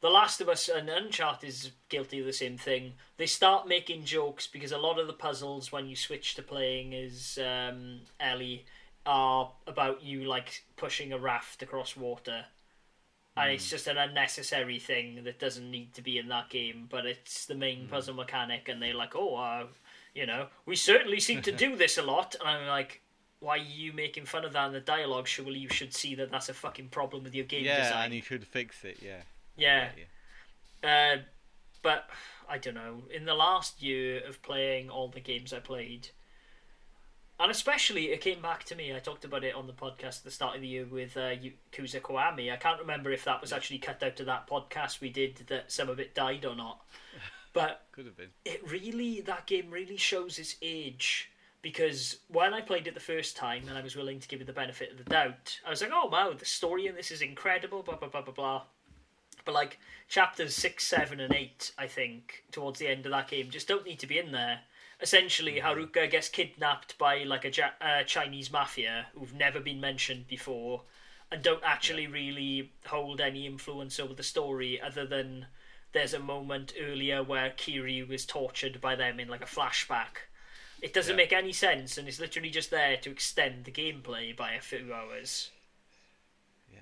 [0.02, 2.94] The Last of Us and Uncharted is guilty of the same thing.
[3.18, 6.94] They start making jokes because a lot of the puzzles when you switch to playing
[6.94, 8.66] as um, Ellie
[9.06, 12.46] are about you like pushing a raft across water.
[13.36, 13.56] And Hmm.
[13.56, 17.46] it's just an unnecessary thing that doesn't need to be in that game, but it's
[17.46, 17.60] the Hmm.
[17.60, 19.68] main puzzle mechanic, and they're like, "Oh, uh,
[20.14, 23.02] you know, we certainly seem to do this a lot." And I'm like,
[23.44, 25.28] "Why are you making fun of that in the dialogue?
[25.28, 28.14] Surely you should see that that's a fucking problem with your game yeah, design." and
[28.14, 29.00] you should fix it.
[29.02, 29.22] Yeah.
[29.56, 29.90] Yeah,
[30.84, 31.16] yeah.
[31.16, 31.22] uh,
[31.84, 32.10] but
[32.50, 33.04] I don't know.
[33.14, 36.10] In the last year of playing all the games I played,
[37.40, 38.96] and especially it came back to me.
[38.96, 41.36] I talked about it on the podcast at the start of the year with uh,
[41.36, 42.52] Yakuza Kiwami.
[42.52, 45.72] I can't remember if that was actually cut out to that podcast we did that
[45.72, 46.82] some of it died or not.
[47.52, 48.30] But Could have been.
[48.46, 51.30] it really that game really shows its age
[51.64, 54.48] because when I played it the first time and I was willing to give it
[54.48, 57.24] the benefit of the doubt, I was like, "Oh wow, the story in this is
[57.24, 58.62] incredible." Blah blah blah blah blah.
[59.46, 63.50] But like chapters six, seven, and eight, I think towards the end of that game
[63.50, 64.60] just don't need to be in there.
[65.02, 70.28] Essentially, Haruka gets kidnapped by like a ja- uh, Chinese mafia who've never been mentioned
[70.28, 70.84] before,
[71.32, 75.48] and don't actually really hold any influence over the story other than
[75.94, 80.28] there's a moment earlier where Kiryu was tortured by them in like a flashback.
[80.84, 81.18] It doesn't Yeah.
[81.24, 84.94] make any sense, and it's literally just there to extend the gameplay by a few
[84.94, 85.50] hours.
[86.72, 86.80] Yeah.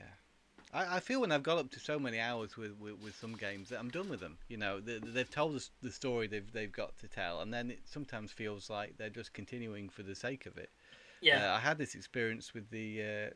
[0.73, 3.35] I, I feel when I've got up to so many hours with, with, with some
[3.35, 4.39] games that I'm done with them.
[4.47, 7.69] You know, they, they've told us the story they've they've got to tell, and then
[7.69, 10.71] it sometimes feels like they're just continuing for the sake of it.
[11.21, 13.29] Yeah, Uh, I had this experience with the uh,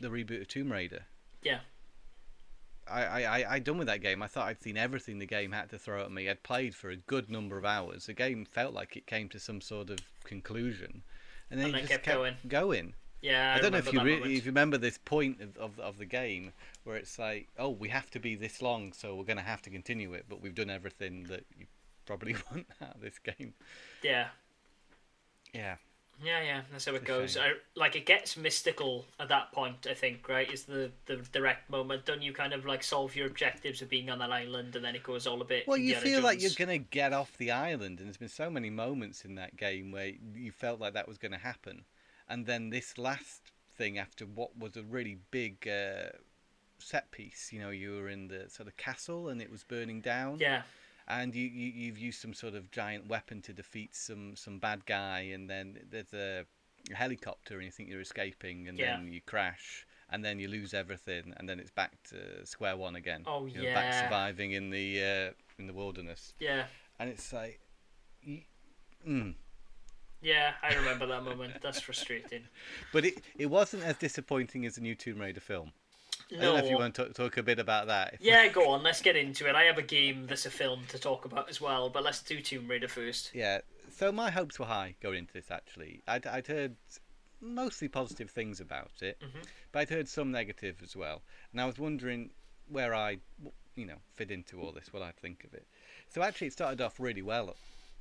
[0.00, 1.04] the reboot of Tomb Raider.
[1.42, 1.60] yeah,
[2.90, 4.22] I, I, I, I done with that game.
[4.22, 6.28] I thought I'd seen everything the game had to throw at me.
[6.28, 8.06] I'd played for a good number of hours.
[8.06, 11.02] The game felt like it came to some sort of conclusion,
[11.50, 12.34] and then And it just kept kept going.
[12.48, 12.94] going.
[13.22, 13.54] yeah.
[13.56, 16.06] I, don't know if you really, if you remember this point of, of of the
[16.06, 16.52] game
[16.84, 19.62] where it's like, oh, we have to be this long, so we're going to have
[19.62, 21.66] to continue it, but we've done everything that you
[22.06, 23.54] probably want out of this game.
[24.02, 24.28] Yeah,
[25.54, 25.76] Yeah,
[26.22, 26.60] yeah, yeah.
[26.70, 27.36] That's how it goes.
[27.36, 29.86] I, like it gets mystical at that point.
[29.88, 32.04] I think right is the the direct moment.
[32.04, 34.94] Don't you kind of like solve your objectives of being on that island, and then
[34.94, 35.66] it goes all a bit.
[35.66, 38.28] Well, you Indiana feel like you're going to get off the island, and there's been
[38.28, 41.84] so many moments in that game where you felt like that was going to happen,
[42.28, 46.10] and then this last thing after what was a really big uh,
[46.78, 50.00] set piece, you know, you were in the sort of castle and it was burning
[50.00, 50.62] down, Yeah,
[51.18, 54.86] and you, you you've used some sort of giant weapon to defeat some some bad
[54.86, 56.44] guy, and then there's a,
[56.94, 58.96] helicopter, and you think you're escaping, and Yeah.
[58.96, 59.86] then you crash.
[60.12, 63.22] and then you lose everything, and then it's back to square one again.
[63.26, 66.64] Oh, you know, back surviving in the uh, in the wilderness, Yeah,
[66.98, 67.60] and it's like,
[69.06, 69.34] mm.
[70.20, 71.54] yeah, I remember that moment.
[71.62, 72.42] That's frustrating.
[72.92, 75.72] but it it wasn't as disappointing as the new Tomb Raider film.
[76.32, 76.40] I No.
[76.42, 78.16] don't know if you want to talk, a bit about that.
[78.20, 78.82] Yeah, go on.
[78.82, 79.54] Let's get into it.
[79.54, 82.40] I have a game that's a film to talk about as well, but let's do
[82.40, 83.30] Tomb Raider first.
[83.34, 83.60] Yeah.
[83.90, 85.50] So my hopes were high going into this.
[85.50, 86.76] Actually, I'd, I'd heard
[87.40, 89.44] mostly positive things about it, Mhm.
[89.72, 91.22] but I'd heard some negative as well.
[91.52, 92.30] And I was wondering
[92.68, 93.18] where I,
[93.74, 95.66] you know, fit into all this, what I'd think of it.
[96.08, 97.56] So actually, it started off really well.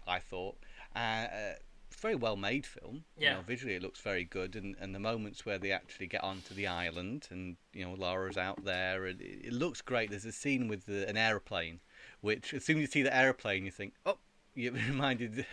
[0.08, 0.58] I thought.
[0.96, 1.54] Uh, uh,
[1.96, 3.04] very well made film.
[3.18, 3.30] Yeah.
[3.32, 6.24] You know, visually, it looks very good, and, and the moments where they actually get
[6.24, 10.10] onto the island, and you know, Lara's out there, and it, it looks great.
[10.10, 11.80] There's a scene with the, an aeroplane,
[12.22, 14.18] which as soon as you see the aeroplane, you think, oh,
[14.56, 15.46] you're reminded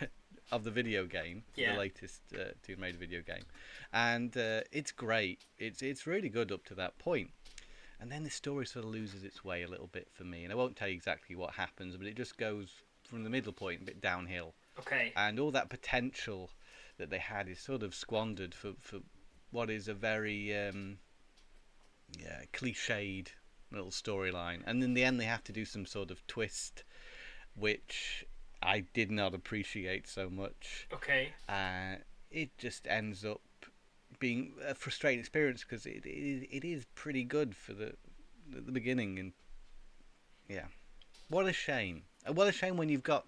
[0.51, 1.73] of the video game, Yeah.
[1.73, 3.43] the latest uh, Tomb Raider video game,
[3.91, 5.45] and uh, it's great.
[5.57, 7.31] It's it's really good up to that point.
[7.99, 10.53] And then the story sort of loses its way a little bit for me, and
[10.53, 12.69] I won't tell you exactly what happens, but it just goes
[13.03, 15.13] from the middle point a bit downhill Okay.
[15.15, 16.51] and all that potential
[16.97, 18.99] that they had is sort of squandered for, for
[19.51, 20.97] what is a very um,
[22.19, 23.29] yeah cliched
[23.71, 24.61] little storyline.
[24.65, 26.83] And in the end, they have to do some sort of twist,
[27.55, 28.25] which
[28.61, 30.87] I did not appreciate so much.
[30.93, 31.29] Okay.
[31.49, 31.97] Uh,
[32.31, 33.41] it just ends up
[34.19, 37.93] being a frustrating experience because it, it is it is pretty good for the
[38.49, 39.33] the, the beginning and
[40.49, 40.65] yeah,
[41.29, 42.03] what a shame.
[42.25, 43.25] What a shame when you've got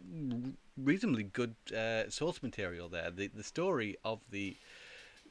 [0.84, 3.12] reasonably good uh, source material there.
[3.12, 4.58] The the story of the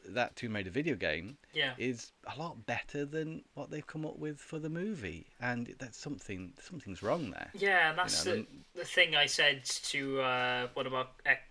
[0.04, 1.74] that Tomb Raider video game Yeah.
[1.76, 5.98] is a lot better than what they've come up with for the movie, and that's
[5.98, 7.50] something something's wrong there.
[7.54, 11.04] Yeah, and that's know, the, the thing I said to uh, one of my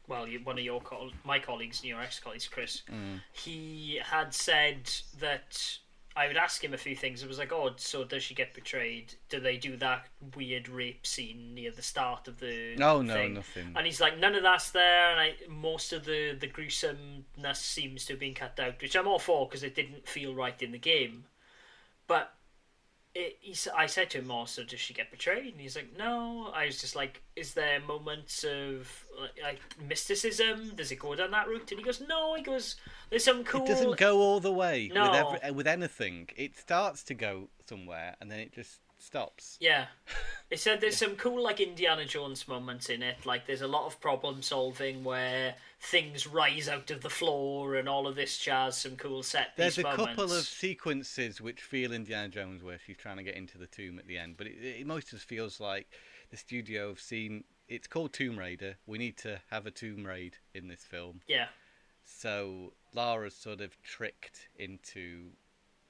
[0.07, 0.81] well, one of your
[1.23, 2.83] my colleagues, and your ex colleagues, Chris.
[2.91, 3.21] Mm.
[3.33, 5.77] He had said that
[6.17, 7.21] I would ask him a few things.
[7.21, 9.13] It was like, oh, so does she get betrayed?
[9.29, 12.73] Do they do that weird rape scene near the start of the?
[12.81, 13.73] Oh, no, no, nothing.
[13.75, 18.05] And he's like, none of that's there, and I, most of the the gruesomeness seems
[18.05, 20.71] to have been cut out, which I'm all for because it didn't feel right in
[20.71, 21.25] the game.
[22.07, 22.33] But
[23.17, 25.53] it, he, I said to him, oh, also, does she get betrayed?
[25.53, 26.51] And he's like, no.
[26.53, 30.73] I was just like, is there moments of like, like mysticism?
[30.75, 31.71] Does it go down that route?
[31.71, 32.35] And he goes, no.
[32.35, 32.75] He goes,
[33.09, 33.63] there's some cool.
[33.63, 35.09] It doesn't go all the way No.
[35.09, 36.29] with every, with anything.
[36.35, 39.57] It starts to go somewhere and then it just stops.
[39.59, 39.85] Yeah.
[40.49, 43.25] It said there's some cool like Indiana Jones moments in it.
[43.25, 47.89] Like there's a lot of problem solving where things rise out of the floor and
[47.89, 48.77] all of this jazz.
[48.77, 50.05] Some cool set piece There's a moments.
[50.05, 53.99] couple of sequences which feel Indiana Jones where she's trying to get into the tomb
[53.99, 55.87] at the end, but it, it most just feels like
[56.31, 58.77] the studio have seen it's called Tomb Raider.
[58.85, 61.19] We need to have a tomb raid in this film.
[61.27, 61.47] yeah,
[62.05, 65.31] So Lara's sort of tricked into,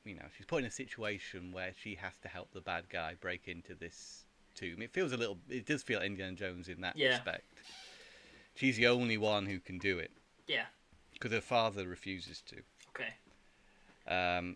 [0.08, 3.16] you know, she's put in a situation where she has to help the bad guy
[3.20, 4.82] break into this tomb.
[4.82, 7.10] It feels a little, it does feel Indiana Jones in that Yeah.
[7.10, 7.44] respect.
[8.56, 10.12] She's the only one who can do it
[10.48, 10.66] yeah,
[11.14, 12.56] because her father refuses to.
[12.90, 13.14] okay.
[14.08, 14.56] Um,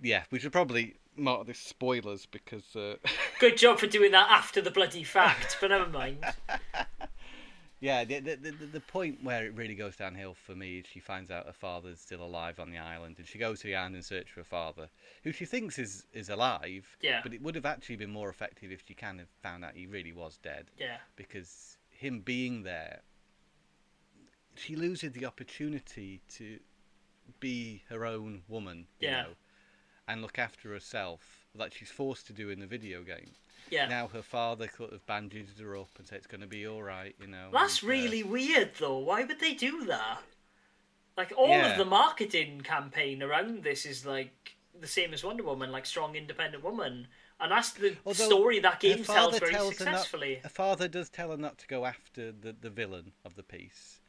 [0.00, 2.94] yeah, we should probably mark this spoilers because uh,
[3.40, 6.24] Good job for doing that after the bloody fact, but never mind.
[7.82, 11.00] yeah, the, the the the point where it really goes downhill for me is she
[11.00, 13.96] finds out her father's still alive on the island, and she goes to the island
[13.96, 14.88] in search for her father,
[15.24, 16.96] who she thinks is is alive.
[17.00, 17.20] Yeah.
[17.24, 19.88] But it would have actually been more effective if she kind of found out he
[19.88, 23.00] really was dead, Yeah, because him being there,
[24.54, 26.60] she loses the opportunity to
[27.40, 29.22] be her own woman, you Yeah.
[29.22, 29.34] know,
[30.06, 33.30] and look after herself, like she's forced to do in the video game.
[33.70, 33.86] yeah.
[33.88, 36.82] Now her father sort of bandages her up and says it's going to be all
[36.82, 37.48] right, you know.
[37.52, 38.98] That's and, uh, really weird, though.
[38.98, 40.18] Why would they do that?
[41.16, 41.72] Like all Yeah.
[41.72, 46.16] of the marketing campaign around this is like the same as Wonder Woman, like strong,
[46.16, 47.06] independent woman,
[47.38, 50.40] and that's the Although story that game tells very tells her not- successfully.
[50.42, 54.00] her father does tell her not to go after the, the villain of the piece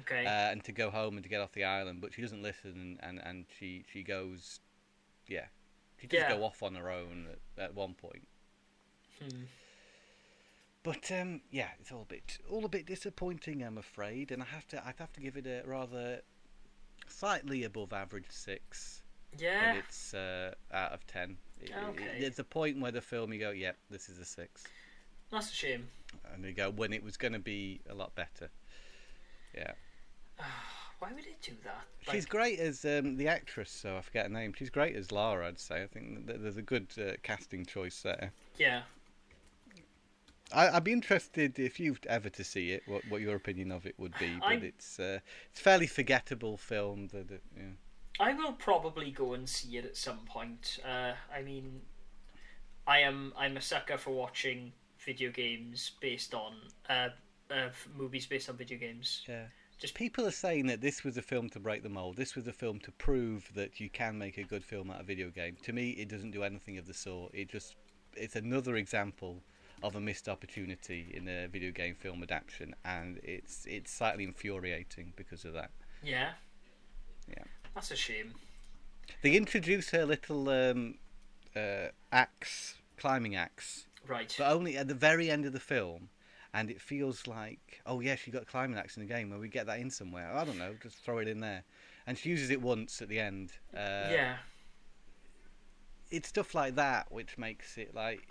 [0.00, 0.24] Okay.
[0.24, 2.98] uh, and to go home and to get off the island, but she doesn't listen
[3.02, 4.60] and, and, and she, she goes,
[5.26, 5.46] yeah,
[6.02, 6.36] she does Yeah.
[6.36, 8.26] go off on her own at, at one point.
[9.22, 9.44] Hmm.
[10.82, 14.46] But um, yeah, it's all a bit all a bit disappointing, I'm afraid, and I
[14.46, 16.20] have to I'd have to give it a rather
[17.06, 19.02] slightly above average six.
[19.38, 19.74] Yeah.
[19.74, 21.38] but it's uh, out of ten.
[21.60, 22.20] It, it- Okay.
[22.20, 24.64] there's a point where the film you go, yep, this is a six,
[25.30, 25.88] That's a shame.
[26.34, 28.50] and you go when it was going to be a lot better.
[29.54, 29.72] Yeah,
[31.02, 31.82] Why would it do that?
[32.12, 33.72] she's great as um, the actress.
[33.72, 34.52] So I forget her name.
[34.56, 35.48] She's great as Lara.
[35.48, 35.82] I'd say.
[35.82, 38.30] I think there's a good uh, casting choice there.
[38.56, 38.82] yeah.
[40.52, 43.84] I, I'd be interested if you've ever to see it, what, what your opinion of
[43.84, 44.36] it would be.
[44.38, 45.18] But I'm- it's uh,
[45.50, 47.08] it's a fairly forgettable film.
[47.08, 47.62] That it, yeah.
[48.20, 50.78] I will probably go and see it at some point.
[50.86, 51.80] Uh, I mean,
[52.86, 54.72] I am I'm a sucker for watching
[55.04, 56.52] video games based on
[56.88, 57.08] uh,
[57.50, 59.24] uh, movies based on video games.
[59.28, 59.46] Yeah.
[59.82, 62.16] Just- people are saying that this was a film to break the mold.
[62.16, 65.02] This was a film to prove that you can make a good film out of
[65.02, 65.56] a video game.
[65.64, 67.34] To me, it doesn't do anything of the sort.
[67.34, 67.74] It just
[68.14, 69.42] it's another example
[69.82, 75.12] of a missed opportunity in a video game film adaptation, and it's it's slightly infuriating
[75.16, 75.70] because of that.
[76.02, 76.30] Yeah.
[77.28, 77.44] Yeah.
[77.74, 78.34] That's a shame.
[79.22, 80.94] They introduce her little um,
[81.56, 84.32] uh, axe, climbing axe, Right.
[84.38, 86.08] but only at the very end of the film.
[86.54, 89.30] And it feels like, oh yeah, she got a climbing axe in the game.
[89.30, 90.30] Where we get that in somewhere?
[90.34, 90.74] I don't know.
[90.82, 91.64] Just throw it in there.
[92.06, 93.52] And she uses it once at the end.
[93.74, 94.36] Uh, yeah.
[96.10, 98.28] It's stuff like that which makes it like,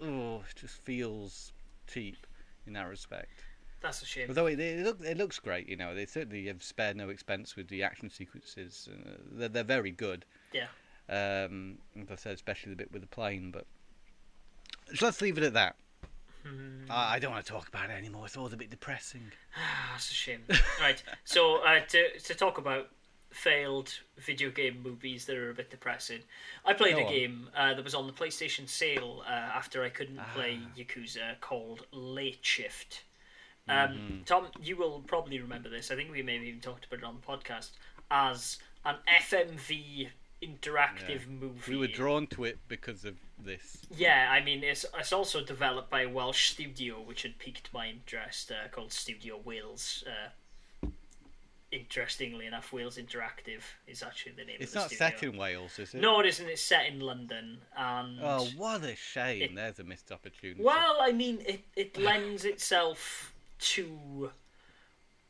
[0.00, 1.52] oh, it just feels
[1.88, 2.24] cheap
[2.66, 3.42] in that respect.
[3.80, 4.28] That's a shame.
[4.28, 7.56] Although it, it, look, it looks great, you know, they certainly have spared no expense
[7.56, 8.88] with the action sequences.
[8.92, 10.24] Uh, they're, they're very good.
[10.52, 10.66] Yeah.
[11.08, 13.50] Um, as I said, especially the bit with the plane.
[13.50, 13.66] But
[14.94, 15.76] so let's leave it at that.
[16.46, 16.90] Hmm.
[16.90, 18.26] I, I don't want to talk about it anymore.
[18.26, 19.32] It's all a bit depressing.
[19.92, 20.42] That's a shame.
[20.80, 21.02] right.
[21.24, 22.88] So uh, to to talk about
[23.30, 26.20] failed video game movies that are a bit depressing,
[26.64, 27.12] I played Go a on.
[27.12, 30.70] game uh, that was on the PlayStation sale uh, after I couldn't play Ah.
[30.78, 33.02] Yakuza called Late Shift.
[33.68, 34.22] Um, Mm-hmm.
[34.26, 35.90] Tom, you will probably remember this.
[35.90, 37.70] I think we may have even talked about it on the podcast
[38.10, 40.08] as an FMV
[40.46, 41.72] interactive movie.
[41.72, 43.78] We were drawn to it because of this.
[43.94, 47.88] Yeah, I mean, it's it's also developed by a Welsh studio, which had piqued my
[47.88, 50.04] interest, uh, called Studio Wales.
[50.06, 50.88] Uh,
[51.72, 55.08] interestingly enough, Wales Interactive is actually the name It's of the not studio.
[55.10, 56.00] set in Wales, is it?
[56.00, 56.48] No, it isn't.
[56.48, 59.42] It's set in London, and Oh, what a shame!
[59.42, 60.62] It- There's a missed opportunity.
[60.62, 64.30] well, I mean, it it lends itself to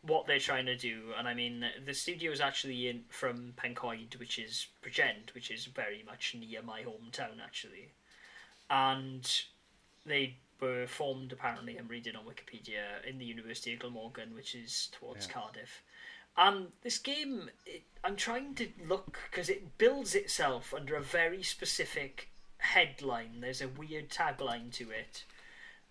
[0.07, 4.17] what they're trying to do, and I mean, the studio is actually in from Pencoed,
[4.17, 7.93] which is Bridgend, which is very much near my hometown, actually,
[8.71, 9.43] and
[10.05, 11.77] they were formed apparently.
[11.77, 15.33] I'm reading on Wikipedia in the University of Glamorgan, which is towards Yeah.
[15.33, 15.83] Cardiff.
[16.39, 21.43] And this game, it, I'm trying to look because it builds itself under a very
[21.43, 22.29] specific
[22.59, 23.41] headline.
[23.41, 25.25] There's a weird tagline to it.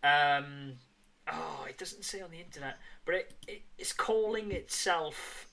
[0.04, 0.78] Um,
[1.32, 5.48] oh, it doesn't say on the internet, but it, it it's calling itself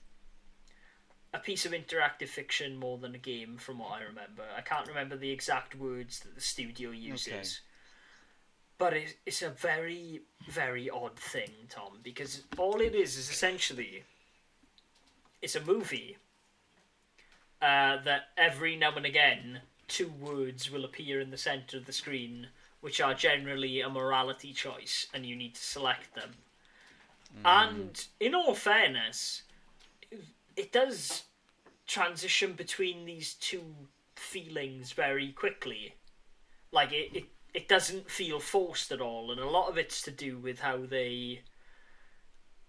[1.33, 4.43] a piece of interactive fiction more than a game, from what I remember.
[4.55, 7.61] I can't remember the exact words that the studio uses.
[8.77, 14.03] But it, it's a very, very odd thing, Tom, because all it is is essentially
[15.41, 16.17] it's a movie
[17.61, 21.93] uh, that every now and again two words will appear in the center of the
[21.93, 22.47] screen,
[22.83, 26.31] which are generally a morality choice, and you need to select them.
[27.41, 27.69] Mm.
[27.69, 29.43] And in all fairness,
[30.57, 31.23] it does
[31.87, 33.63] transition between these two
[34.17, 35.95] feelings very quickly.
[36.73, 37.23] Like it, it,
[37.53, 40.85] it doesn't feel forced at all, and a lot of it's to do with how
[40.85, 41.39] they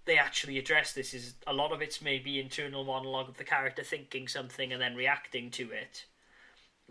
[0.04, 1.12] they actually address this.
[1.12, 4.94] Is a lot of it's maybe internal monologue of the character thinking something and then
[4.94, 6.04] reacting to it,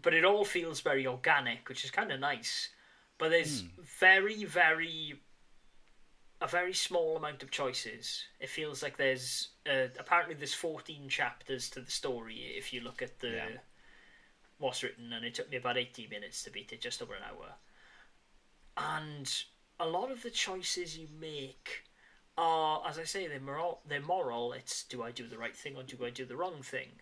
[0.02, 2.68] but it all feels very organic, which is kind of nice.
[3.18, 3.64] But there's
[4.00, 5.20] very, very
[6.42, 8.26] a very small amount of choices.
[8.40, 13.02] It feels like there's uh, apparently there's 14 chapters to the story if you look
[13.02, 13.58] at the Yeah.
[14.58, 17.24] what's written, and it took me about 80 minutes to beat it, just over an
[17.24, 17.56] hour.
[18.76, 19.32] And
[19.80, 21.86] a lot of the choices you make
[22.38, 23.82] are, as I say, they're moral.
[23.86, 24.54] They're moral.
[24.54, 27.00] It's do I do the right thing or do I do the wrong thing?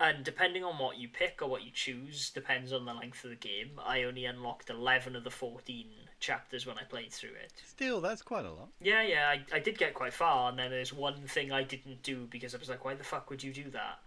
[0.00, 3.30] And depending on what you pick or what you choose, depends on the length of
[3.30, 3.70] the game.
[3.84, 5.86] I only unlocked 11 of the 14
[6.20, 7.52] chapters when I played through it.
[7.66, 8.68] Still, that's quite a lot.
[8.80, 12.02] Yeah, yeah, I, I did get quite far, and then there's one thing I didn't
[12.02, 13.98] do because I was like, why the fuck would you do that?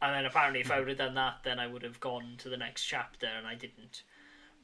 [0.00, 2.48] And then apparently, if I would have done that, then I would have gone to
[2.48, 4.02] the next chapter, and I didn't.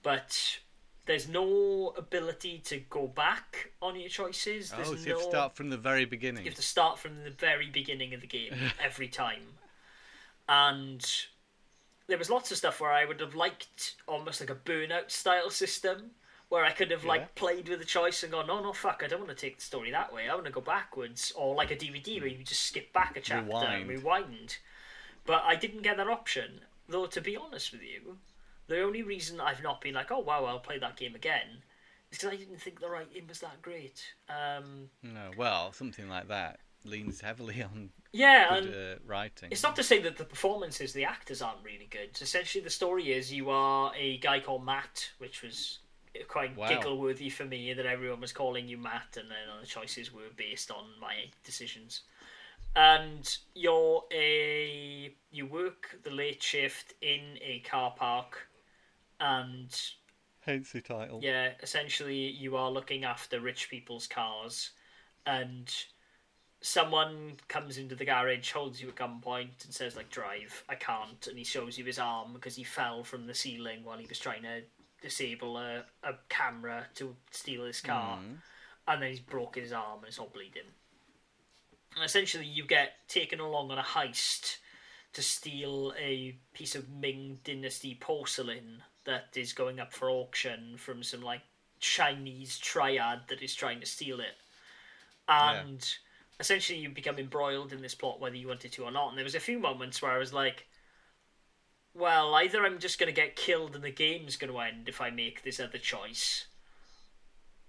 [0.03, 0.59] But
[1.07, 4.70] there's no ability to go back on your choices.
[4.70, 5.14] There's oh, so you no...
[5.14, 6.45] have to start from the very beginning.
[6.45, 8.53] You have to start from the very beginning of the game
[8.85, 9.43] every time.
[10.49, 11.05] And
[12.07, 15.51] there was lots of stuff where I would have liked almost like a burnout style
[15.51, 16.13] system
[16.49, 17.09] where I could have Yeah.
[17.11, 19.57] like played with the choice and gone, no, no, fuck, I don't want to take
[19.59, 20.29] the story that way.
[20.31, 23.21] I want to go backwards, or like a DVD where you just skip back a
[23.21, 23.89] chapter and Rewind.
[23.89, 24.59] rewind.
[25.27, 26.63] But I didn't get that option.
[26.89, 28.17] Though to be honest with you,
[28.67, 31.63] the only reason I've not been like, oh wow, I'll play that game again,
[32.11, 34.03] is because I didn't think the writing was that great.
[34.31, 39.51] Um, No, well, something like that leans heavily on yeah, and good uh, writing.
[39.51, 42.18] It's not to say that the performances, the actors aren't really good.
[42.20, 45.80] Essentially, the story is you are a guy called Matt, which was
[46.28, 46.68] quite Wow.
[46.68, 50.30] giggle worthy for me that everyone was calling you Matt, and then the choices were
[50.36, 52.03] based on my decisions.
[52.76, 58.49] and you're a you work the late shift in a car park,
[59.20, 59.74] and
[60.41, 61.20] Hence the title.
[61.20, 64.70] yeah, essentially you are looking after rich people's cars,
[65.26, 65.72] and
[66.61, 70.65] someone comes into the garage, holds you at gunpoint, and says like drive.
[70.69, 73.99] I can't, and he shows you his arm because he fell from the ceiling while
[73.99, 74.63] he was trying to
[75.01, 78.35] disable a, a camera to steal his car, hmm.
[78.87, 80.63] and then he's broken his arm and it's all bleeding.
[81.95, 84.57] And essentially, you get taken along on a heist
[85.15, 91.03] to steal a piece of Ming Dynasty porcelain that is going up for auction from
[91.03, 91.41] some like
[91.81, 94.37] Chinese triad that is trying to steal it.
[95.29, 95.87] And
[96.41, 99.09] essentially, you become embroiled in this plot whether you wanted to or not.
[99.09, 100.66] And there was a few moments where I was like,
[101.95, 105.01] well, either I'm just going to get killed and the game's going to end if
[105.01, 106.47] I make this other choice,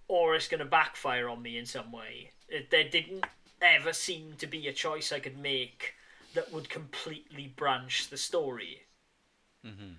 [0.07, 2.31] or it's going to backfire on me in some way.
[2.47, 3.25] It, there didn't
[3.61, 5.95] ever seem to be a choice I could make
[6.33, 8.83] that would completely branch the story.
[9.65, 9.95] Mhm.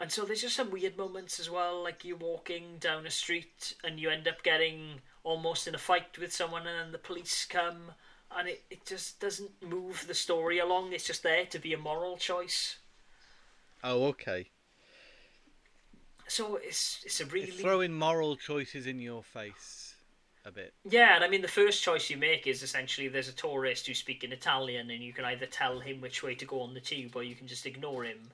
[0.00, 3.74] And so there's just some weird moments as well, like you're walking down a street
[3.84, 7.44] and you end up getting almost in a fight with someone, and then the police
[7.44, 7.92] come,
[8.36, 10.92] and it, it just doesn't move the story along.
[10.92, 12.78] It's just there to be a moral choice.
[13.82, 14.50] Oh, okay.
[16.26, 19.96] So it's it's a really It's throwing moral choices in your face
[20.44, 20.72] a bit.
[20.88, 23.98] Yeah, and I mean, the first choice you make is essentially there's a tourist who's
[23.98, 27.16] speaking Italian, and you can either tell him which way to go on the tube,
[27.16, 28.30] or you can just ignore him.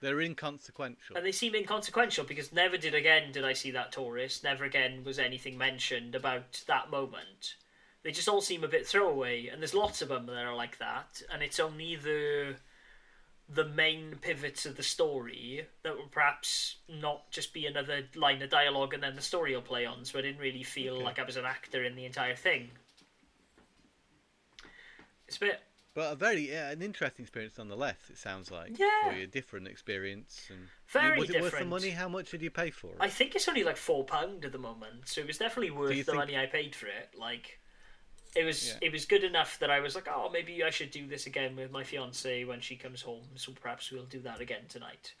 [0.00, 1.16] They're inconsequential.
[1.16, 4.44] And they seem inconsequential because never did again did I see that tourist.
[4.44, 7.54] Never again was anything mentioned about that moment.
[8.02, 10.78] They just all seem a bit throwaway, and there's lots of them that are like
[10.78, 11.22] that.
[11.32, 12.56] And it's only the
[13.48, 18.50] the main pivots of the story that will perhaps not just be another line of
[18.50, 20.04] dialogue and then the story will play on.
[20.04, 21.04] So I didn't really feel Okay.
[21.04, 22.70] like I was an actor in the entire thing.
[25.28, 25.60] It's a bit
[25.96, 27.96] But a very yeah, an interesting experience nonetheless.
[28.10, 28.86] It sounds like Yeah.
[29.08, 30.46] for you, a different experience.
[30.50, 31.88] And Very was it worth the money?
[31.88, 32.96] How much did you pay for it?
[33.00, 35.88] I think it's only like four pound at the moment, so it was definitely worth
[35.88, 37.14] the think- money I paid for it.
[37.16, 37.60] Like,
[38.34, 38.78] it was Yeah.
[38.82, 41.56] it was good enough that I was like, oh, maybe I should do this again
[41.56, 43.30] with my fiance when she comes home.
[43.36, 45.14] So perhaps we'll do that again tonight.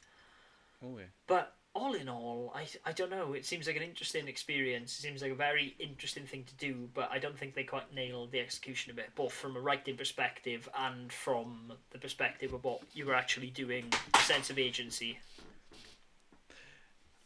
[0.82, 1.06] Oh yeah.
[1.26, 3.34] But all in all, I I don't know.
[3.34, 4.98] It seems like an interesting experience.
[4.98, 7.94] It seems like a very interesting thing to do, but I don't think they quite
[7.94, 12.64] nailed the execution of it, both from a writing perspective and from the perspective of
[12.64, 15.18] what you were actually doing, sense of agency.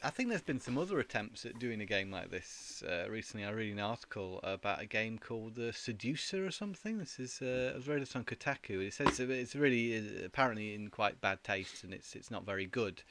[0.03, 2.82] I think there's been some other attempts at doing a game like this.
[2.88, 6.96] Uh, recently, I read an article about a game called The Seducer or something.
[6.96, 8.86] This is uh, I was read this on Kotaku.
[8.86, 12.64] It says it's really uh, apparently in quite bad taste and it's it's not very
[12.64, 13.03] good.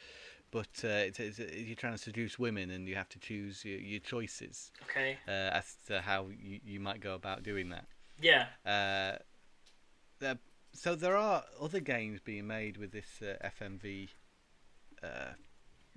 [0.52, 3.80] But uh, it's, it's, you're trying to seduce women and you have to choose your,
[3.80, 5.18] your choices Okay.
[5.28, 7.86] uh, as to how you, you might go about doing that.
[8.22, 8.48] Yeah.
[8.66, 9.20] Uh,
[10.20, 10.40] there,
[10.74, 14.10] so there are other games being made with this uh, FMV.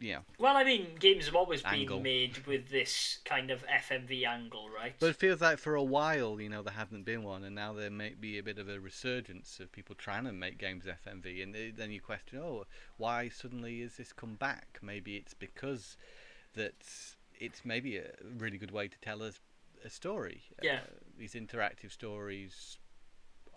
[0.03, 1.99] Know, Well, I mean, games have always Angle.
[1.99, 4.95] been made with this kind of FMV angle, right?
[4.99, 7.73] But it feels like for a while, you know, there hasn't been one, and now
[7.73, 11.43] there may be a bit of a resurgence of people trying to make games FMV,
[11.43, 12.65] and then you question, oh,
[12.97, 14.79] why suddenly is this come back?
[14.83, 15.97] Maybe it's because
[16.55, 16.75] that
[17.39, 19.39] it's maybe a really good way to tell us
[19.85, 20.43] a story.
[20.63, 20.81] Yeah.
[20.85, 22.79] Uh, these interactive stories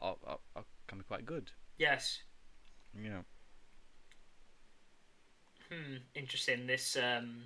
[0.02, 1.52] are, are, are can be quite good.
[1.78, 2.22] yes.
[2.98, 3.26] You know.
[5.70, 5.98] Hmm.
[6.14, 6.68] Interesting.
[6.68, 7.44] This um,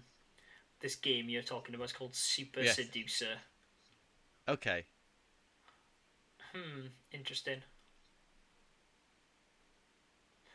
[0.80, 2.76] this game you're talking about is called Super Yes.
[2.76, 3.38] Seducer.
[4.47, 4.86] Okay.
[6.53, 6.88] Hmm.
[7.11, 7.61] Interesting.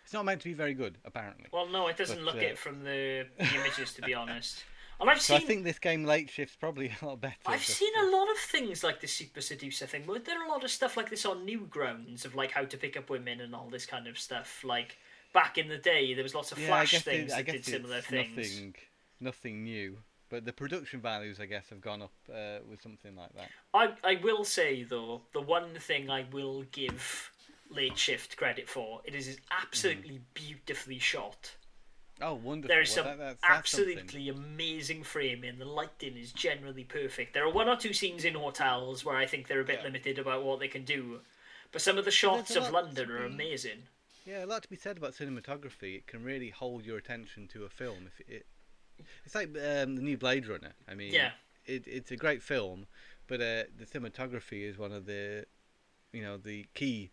[0.05, 1.47] It's not meant to be very good, apparently.
[1.53, 4.65] Well, no, it doesn't But, look uh, it from the, the images, to be honest.
[5.01, 7.35] And I've So I think this game Late Shift's probably a lot better.
[7.47, 10.05] I've seen a lot of things like the Super Seducer thing.
[10.07, 12.77] But there are a lot of stuff like this on Newgrounds of like how to
[12.77, 14.63] pick up women and all this kind of stuff.
[14.63, 14.99] Like
[15.35, 18.01] back in the day, there was lots of Yeah, Flash things it, that did similar
[18.01, 18.37] things.
[18.39, 18.75] Nothing,
[19.21, 19.99] nothing new.
[20.31, 23.51] But the production values, I guess, have gone up uh, with something like that.
[23.75, 27.31] I I will say though, the one thing I will give
[27.71, 31.53] Late Shift credit for, it is absolutely beautifully shot.
[32.23, 32.69] Oh, wonderful!
[32.75, 33.99] There is Well, some that- that's- that's something.
[33.99, 35.59] absolutely amazing framing.
[35.59, 37.35] The lighting is generally perfect.
[37.35, 39.85] There are one or two scenes in hotels where I think they're a bit Yeah.
[39.85, 41.21] limited about what they can do,
[41.73, 43.89] but some of the shots of London are amazing.
[44.25, 45.97] Yeah, a lot to be said about cinematography.
[45.97, 48.07] It can really hold your attention to a film.
[48.07, 48.47] If it,
[49.25, 50.73] it's like um, the new Blade Runner.
[50.89, 51.33] I mean, Yeah.
[51.67, 52.87] it, it's a great film,
[53.27, 55.47] but uh, the cinematography is one of the,
[56.13, 57.11] you know, the key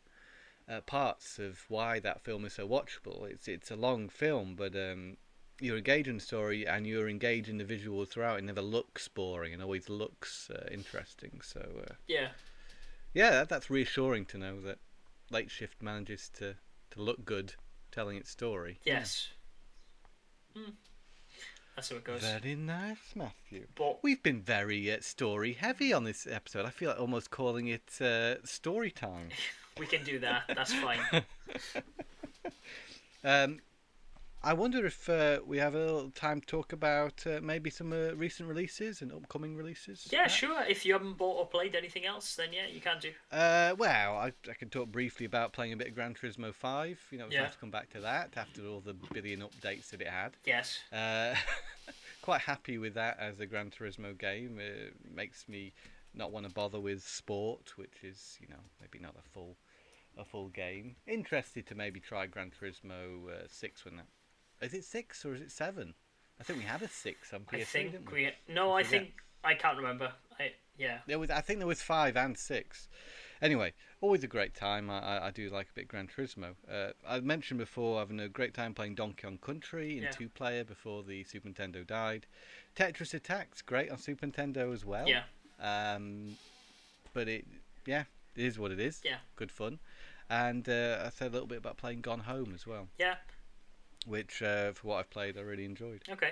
[0.70, 3.30] uh, parts of why that film is so watchable.
[3.30, 5.18] It's it's a long film, but um,
[5.60, 8.40] you're engaged in the story and you're engaged in the visuals throughout.
[8.40, 11.42] It never looks boring and always looks uh, interesting.
[11.44, 11.60] So
[11.90, 12.30] uh, Yeah,
[13.14, 14.80] yeah, that, that's reassuring to know that
[15.30, 16.56] Late Shift manages to,
[16.92, 17.56] to look good
[17.92, 18.80] telling its story.
[18.84, 19.30] Yes.
[20.56, 20.72] Hmm.
[21.76, 22.22] That's how it goes.
[22.22, 23.68] Very nice, Matthew.
[23.76, 26.66] But We've been very uh, story heavy on this episode.
[26.66, 29.30] I feel like almost calling it uh, story time.
[29.78, 30.44] we can do that.
[30.48, 31.00] That's fine.
[33.24, 33.60] Um,
[34.44, 37.94] I wonder if uh, we have a little time to talk about uh, maybe some
[37.94, 40.08] uh, recent releases and upcoming releases.
[40.12, 40.64] Yeah, sure.
[40.68, 43.12] If you haven't bought or played anything else, then yeah, you can do.
[43.32, 47.00] Uh, well, I, I can talk briefly about playing a bit of Gran Turismo 5.
[47.12, 47.44] You know, we Yeah.
[47.44, 50.38] have to come back to that after all the billion updates that it had.
[50.44, 50.80] Yes.
[50.92, 51.36] Uh,
[52.24, 54.58] quite happy with that as a Gran Turismo game.
[54.60, 55.72] It makes me
[56.16, 59.56] not want to bother with sport, which is, you know, maybe not a full
[60.18, 60.96] a full game.
[61.08, 64.08] Interested to maybe try Gran Turismo uh, 6 when that.
[64.62, 65.94] Is it 6 or is it 7?
[66.40, 68.26] I think we had a 6 on PS3, I didn't think we?
[68.48, 68.54] we.
[68.54, 69.02] No, I forget.
[69.02, 70.12] think I can't remember.
[70.40, 71.00] I yeah.
[71.08, 72.88] There was, I think there was five and six.
[73.42, 74.90] Anyway, always a great time.
[74.90, 76.56] I, I, I do like a bit Gran Turismo.
[76.72, 80.12] Uh, I mentioned before having a great time playing Donkey Kong Country in Yeah.
[80.12, 82.26] two player before the Super Nintendo died.
[82.76, 85.08] Tetris Attacks, great on Super Nintendo as well.
[85.08, 85.24] Yeah.
[85.60, 86.38] Um,
[87.14, 87.46] but it,
[87.86, 88.06] yeah,
[88.36, 89.02] it is what it is.
[89.04, 89.18] Yeah.
[89.36, 89.80] Good fun.
[90.30, 93.16] And uh, I said a little bit about playing Gone Home as well, Yeah.
[94.06, 96.02] Which uh, for what I've played, I really enjoyed.
[96.10, 96.32] Okay.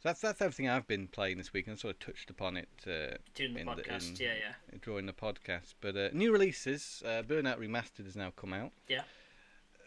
[0.00, 2.56] So that's that's everything I've been playing this week, and I sort of touched upon
[2.56, 4.10] it uh, Doing the podcast.
[4.10, 4.78] in- yeah, yeah.
[4.82, 5.74] during the podcast.
[5.80, 8.70] But uh, new releases, uh, Burnout Remastered has now come out.
[8.88, 9.02] Yeah.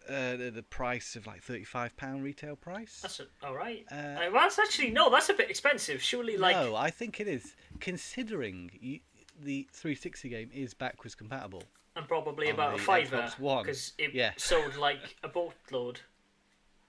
[0.10, 3.00] Uh, the, the price of like thirty-five pound retail price.
[3.02, 3.86] That's a, all right.
[3.92, 5.10] Uh, Uh, well, that's actually no.
[5.10, 6.02] That's a bit expensive.
[6.02, 9.00] Surely, like no, I think it is, considering you,
[9.40, 11.64] the 360 game is backwards compatible.
[11.96, 13.32] and probably about a the fiver
[13.64, 14.32] because it Yeah.
[14.38, 16.02] sold like a boatload.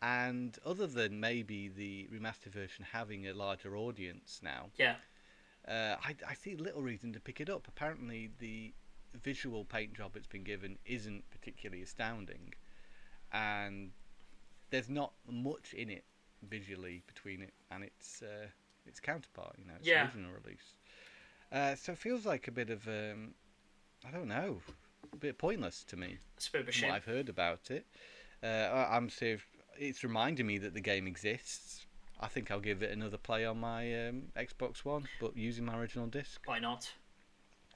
[0.03, 4.97] And other than maybe the remastered version having a larger audience now, Yeah.
[5.69, 7.69] uh, I, I see little reason to pick it up.
[7.69, 8.73] Apparently, the
[9.23, 12.53] visual paint job it's been given isn't particularly astounding,
[13.33, 13.93] and
[14.71, 16.05] there's not much in it
[16.49, 18.47] visually between it and its uh,
[18.87, 19.55] its counterpart.
[19.59, 20.05] You know, its Yeah.
[20.05, 20.75] original release.
[21.53, 23.35] Uh, so it feels like a bit of um,
[24.05, 24.61] I don't know,
[25.13, 26.89] a bit pointless to me It's a bit of a shame.
[26.89, 27.87] what I've heard about it.
[28.43, 29.43] Uh, I'm sort of,
[29.79, 31.87] it's reminding me that the game exists.
[32.21, 35.77] I think I'll give it another play on my um, Xbox One, but using my
[35.77, 36.41] original disc.
[36.45, 36.93] Why not?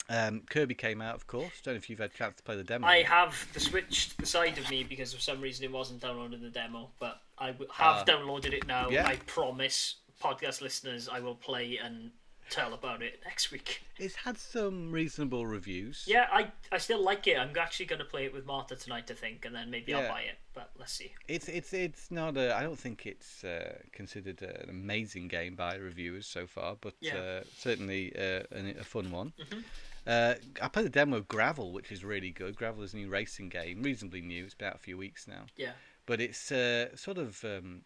[0.09, 1.61] Um, Kirby came out, of course.
[1.65, 2.87] Don't know if you've had a chance to play the demo.
[2.87, 6.01] I have the Switch to the side of me because for some reason it wasn't
[6.01, 8.05] downloading the demo, but I have Ah.
[8.07, 8.89] downloaded it now.
[8.89, 9.07] Yeah.
[9.07, 12.13] I promise podcast listeners I will play and
[12.51, 13.83] tell about it next week.
[13.99, 16.05] It's had some reasonable reviews.
[16.07, 17.39] Yeah, I I still like it.
[17.39, 20.03] I'm actually going to play it with Martha tonight, I think, and then maybe I'll
[20.03, 20.09] Yeah.
[20.13, 20.39] buy it.
[20.55, 21.13] But let's see.
[21.29, 22.55] It's it's it's not a.
[22.57, 27.17] I don't think it's uh, considered an amazing game by reviewers so far, but Yeah.
[27.17, 29.33] uh, certainly uh, an, a fun one.
[29.39, 29.65] Mhm.
[30.07, 32.55] Uh, I played the demo of Gravel, which is really good.
[32.55, 34.45] Gravel is a new racing game, reasonably new.
[34.45, 35.47] It's been out a few weeks now.
[35.57, 35.73] Yeah.
[36.07, 37.83] but it's uh, sort of um,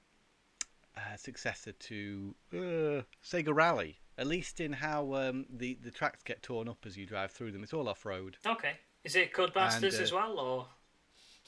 [0.96, 6.42] a successor to uh, Sega Rally, at least in how um, the the tracks get
[6.42, 7.62] torn up as you drive through them.
[7.62, 8.36] It's all off road.
[8.46, 8.74] Okay.
[9.02, 10.66] Is it Codemasters And, uh, as well, or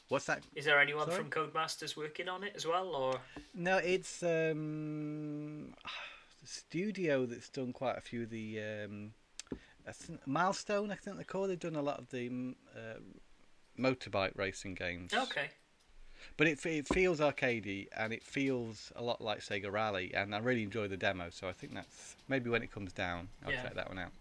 [0.09, 0.43] What's that?
[0.55, 1.19] is there anyone Sorry?
[1.19, 3.21] from Codemasters working on it as well, or
[3.55, 5.75] No, it's um,
[6.41, 9.13] the studio that's done quite a few of the um,
[10.27, 10.91] milestone.
[10.91, 11.47] I think they call.
[11.47, 13.01] They've done a lot of the mm, uh,
[13.79, 15.13] motorbike racing games.
[15.13, 15.51] okay?
[16.37, 20.39] But it, it feels arcadey and it feels a lot like Sega Rally, and I
[20.39, 21.31] really enjoy the demo.
[21.31, 23.63] So I think that's maybe when it comes down, I'll Yeah.
[23.63, 24.13] check that one out.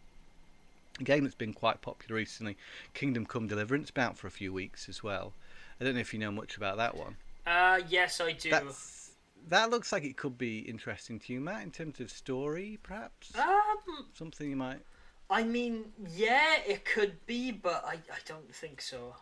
[0.99, 2.57] A game that's been quite popular recently,
[2.93, 5.33] Kingdom Come Deliverance, been out for a few weeks as well.
[5.79, 7.15] I don't know if you know much about that one.
[7.47, 8.51] Uh, yes, I do.
[8.51, 9.11] That's,
[9.47, 13.35] that looks like it could be interesting to you, Matt, in terms of story, perhaps
[13.35, 14.81] Um, something you might.
[15.29, 19.15] I mean, yeah, it could be, but I, I don't think so.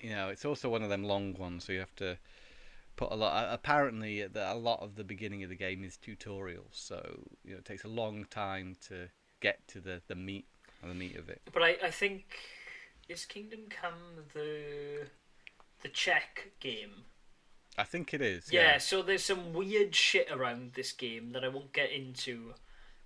[0.00, 2.18] You know, it's also one of them long ones, so you have to
[2.96, 3.48] put a lot.
[3.52, 7.64] Apparently, a lot of the beginning of the game is tutorials, so you know it
[7.64, 9.08] takes a long time to
[9.40, 10.46] get to the the meat
[10.82, 11.42] the meat of it.
[11.52, 12.24] But I, I think
[13.08, 15.06] is Kingdom Come the
[15.82, 17.04] the Czech game.
[17.76, 18.52] I think it is.
[18.52, 18.62] Yeah.
[18.62, 18.78] Yeah.
[18.78, 22.54] so there's some weird shit around this game that I won't get into.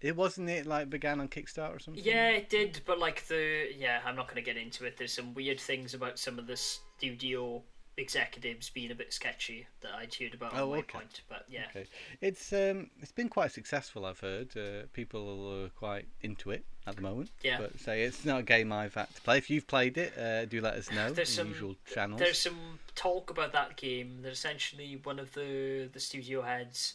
[0.03, 2.03] It wasn't it like began on Kickstarter or something.
[2.05, 4.97] Yeah, it did, but like the yeah, I'm not going to get into it.
[4.97, 7.63] There's some weird things about some of the studio
[7.99, 10.93] executives being a bit sketchy that I'd heard about Oh, on my okay.
[10.99, 11.21] point.
[11.29, 11.87] But yeah, Okay.
[12.21, 14.07] It's um it's been quite successful.
[14.07, 17.31] I've heard uh, people are quite into it at the moment.
[17.43, 17.59] Yeah.
[17.61, 19.39] But say it's not a game I've had to play.
[19.39, 21.11] If you've played it, uh, do let us know.
[21.15, 22.19] There's some- usual channels.
[22.21, 26.95] there's some talk about that game that essentially one of the the studio heads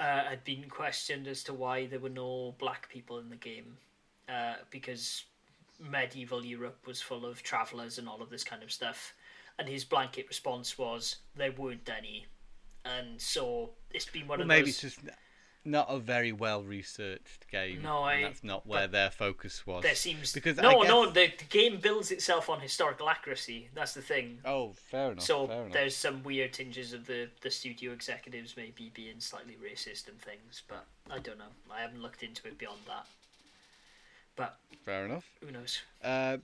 [0.00, 3.76] uh, had been questioned as to why there were no black people in the game
[4.28, 5.24] uh, because
[5.78, 9.14] medieval Europe was full of travellers and all of this kind of stuff.
[9.58, 12.26] And his blanket response was there weren't any.
[12.84, 14.82] And so it's been one Well, of maybe those.
[14.84, 14.98] it's just
[15.64, 17.82] not a very well researched game.
[17.82, 19.82] No, I- that's not where their focus was.
[19.82, 20.88] There seems because no, guess...
[20.88, 21.06] no.
[21.10, 23.68] The, the game builds itself on historical accuracy.
[23.74, 24.38] That's the thing.
[24.44, 25.24] Oh, fair enough.
[25.24, 25.72] So fair enough.
[25.72, 30.62] there's some weird tinges of the, the studio executives maybe being slightly racist and things,
[30.68, 31.52] but I don't know.
[31.70, 33.06] I haven't looked into it beyond that.
[34.34, 35.24] But Fair enough.
[35.44, 35.82] who knows?
[36.02, 36.38] Uh,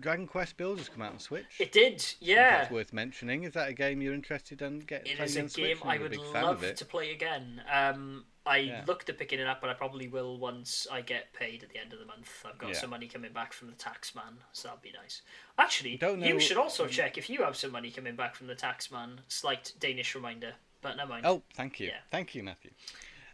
[0.00, 1.44] Dragon Quest Builders come out on Switch.
[1.58, 2.58] It did, yeah.
[2.58, 3.44] That's worth mentioning.
[3.44, 6.74] Is that a game you're interested in getting It is a game I would love
[6.74, 7.62] to play again.
[7.70, 8.84] Um, I Yeah.
[8.86, 11.78] looked at picking it up, but I probably will once I get paid at the
[11.78, 12.44] end of the month.
[12.46, 12.74] I've got Yeah.
[12.76, 15.22] some money coming back from the tax man, so that'd be nice.
[15.58, 18.54] Actually, Don't you should also check if you have some money coming back from the
[18.54, 19.20] tax man.
[19.28, 21.26] Slight Danish reminder, but never mind.
[21.26, 21.88] Oh, thank you.
[21.88, 21.98] Yeah.
[22.10, 22.70] Thank you, Matthew.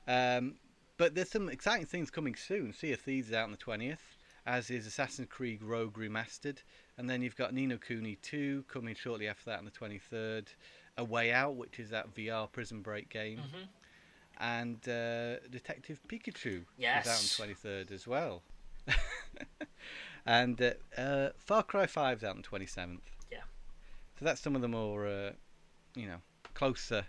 [0.08, 0.56] Um,
[0.96, 2.72] but there's some exciting things coming soon.
[2.72, 4.15] Sea of Thieves is out on the 20th,
[4.46, 6.58] as is Assassin's Creed Rogue Remastered.
[6.96, 10.46] And then you've got Ni no Kuni 2 coming shortly after that on the 23rd.
[10.98, 13.38] A Way Out, which is that VR prison break game.
[13.40, 13.68] Mhm.
[14.38, 17.06] And uh, Detective Pikachu Yes.
[17.06, 18.42] is out on the 23rd as well.
[20.26, 23.00] and uh, uh, Far Cry 5 is out on the 27th.
[23.30, 23.38] Yeah.
[24.18, 25.32] So that's some of the more, uh,
[25.94, 26.18] you know,
[26.54, 27.06] closer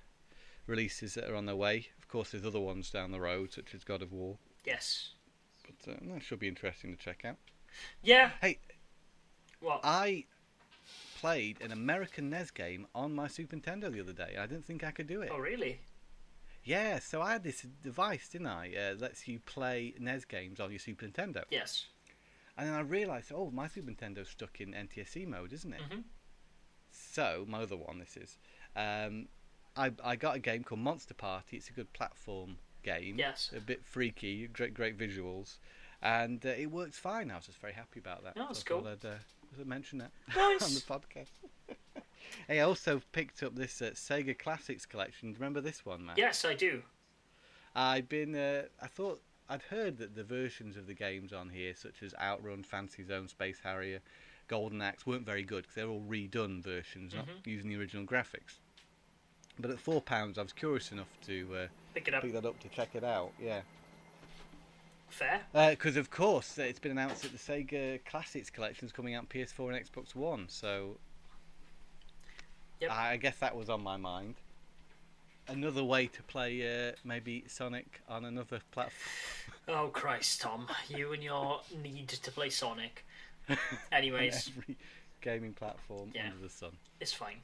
[0.65, 1.87] releases that are on their way.
[1.99, 5.11] Of course, there's other ones down the road, such as God of War, Yes.
[5.87, 7.37] Uh, that should be interesting to check out.
[8.01, 8.31] Yeah.
[8.41, 8.59] Hey.
[9.61, 10.25] Well, I
[11.19, 14.37] played an American NES game on my Super Nintendo the other day.
[14.39, 15.31] I didn't think I could do it.
[15.33, 15.79] oh really?
[16.63, 18.73] Yeah, so I had this device, didn't I?
[18.75, 21.43] Uh, lets you play NES games on your Super Nintendo.
[21.49, 21.85] Yes.
[22.57, 25.81] And then I realised, oh, my Super Nintendo's stuck in NTSC mode, isn't it?
[25.89, 26.03] Mhm.
[26.91, 28.37] So, my other one, this is.
[28.75, 29.27] Um,
[29.75, 31.57] I, I got a game called Monster Party.
[31.57, 32.57] It's a good platform
[32.87, 33.15] game.
[33.17, 33.51] Yes.
[33.55, 35.57] A bit freaky, great, great visuals.
[36.01, 37.31] And uh, it works fine.
[37.31, 38.33] I was just very happy about that.
[38.37, 38.87] Oh, that's so cool.
[38.87, 39.15] I'd, uh,
[39.65, 40.61] mention that Nice.
[40.63, 41.31] on the podcast.
[42.47, 45.29] hey, I also picked up this uh, Sega Classics collection.
[45.29, 46.17] Do you remember this one, Matt?
[46.17, 46.83] Yes, I do.
[47.75, 48.35] I'd been.
[48.35, 52.13] Uh, I thought I'd heard that the versions of the games on here, such as
[52.21, 53.99] Outrun, Fantasy Zone, Space Harrier,
[54.47, 57.45] Golden Axe, weren't very good because they're all redone versions, not Mhm.
[57.47, 58.59] using the original graphics.
[59.59, 62.21] But at four pounds, I was curious enough to uh, Pick it up.
[62.21, 63.31] pick that up to check it out.
[63.41, 63.61] Yeah,
[65.09, 65.41] Fair.
[65.53, 69.21] because of course uh, it's been announced that the Sega Classics collection is coming out
[69.21, 70.45] on PS4 and Xbox One.
[70.47, 70.97] So
[72.81, 72.91] Yep.
[72.91, 74.35] I guess that was on my mind.
[75.47, 78.93] Another way to play uh, maybe Sonic on another platform.
[79.67, 80.67] Oh Christ, Tom!
[80.89, 83.03] You and your need to play Sonic.
[83.91, 84.51] Anyways,
[85.21, 86.27] gaming platform Yeah.
[86.27, 86.71] under the sun.
[86.99, 87.37] it's fine.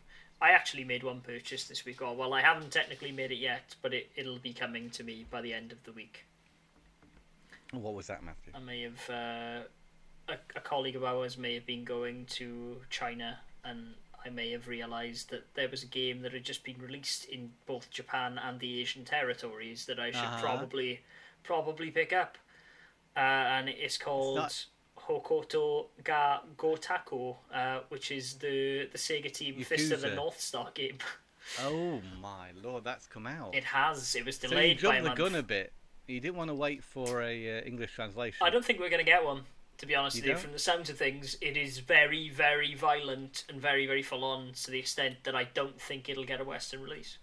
[0.44, 2.02] I actually made one purchase this week.
[2.02, 5.26] Or well, I haven't technically made it yet, but it, it'll be coming to me
[5.32, 6.26] by the end of the week.
[7.72, 8.52] What was that, Matthew?
[8.54, 9.64] I may have uh,
[10.28, 13.94] a, a colleague of ours may have been going to China, and
[14.26, 17.52] I may have realised that there was a game that had just been released in
[17.66, 20.42] both Japan and the Asian territories that I should Uh-huh.
[20.42, 21.00] probably
[21.44, 22.38] probably pick up,
[23.16, 24.36] uh, and it's called.
[24.38, 24.66] not-
[25.08, 30.70] Hokuto ga Gotoku, uh, which is the the Sega team Fist of the North Star
[30.74, 30.98] game.
[31.62, 33.54] Oh my lord, that's come out.
[33.54, 34.16] It has.
[34.16, 35.18] It was so you delayed by the month.
[35.18, 35.74] gun a bit.
[36.08, 38.38] You didn't want to wait for a uh, English translation.
[38.42, 39.42] I don't think we're going to get one.
[39.80, 42.76] To be honest You with you, from the sounds of things, it is very, very
[42.76, 46.40] violent and very, very full on to the extent that I don't think it'll get
[46.40, 47.18] a Western release.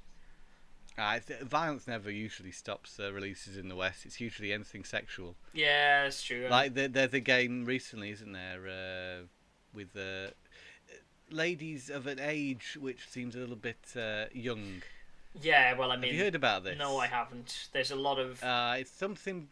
[0.99, 4.05] Uh, it's- violence never usually stops uh, releases in the West.
[4.05, 5.37] It's usually anything sexual.
[5.55, 6.47] Yeah, that's true.
[6.51, 9.27] Like there, there's a game recently, isn't there, uh,
[9.73, 10.33] with uh,
[11.31, 14.83] ladies of an age which seems a little bit uh, young.
[15.41, 16.79] yeah, well, I mean, Have you heard about this?
[16.79, 17.69] no, I haven't.
[17.73, 19.49] There's a lot of Uh, it's something.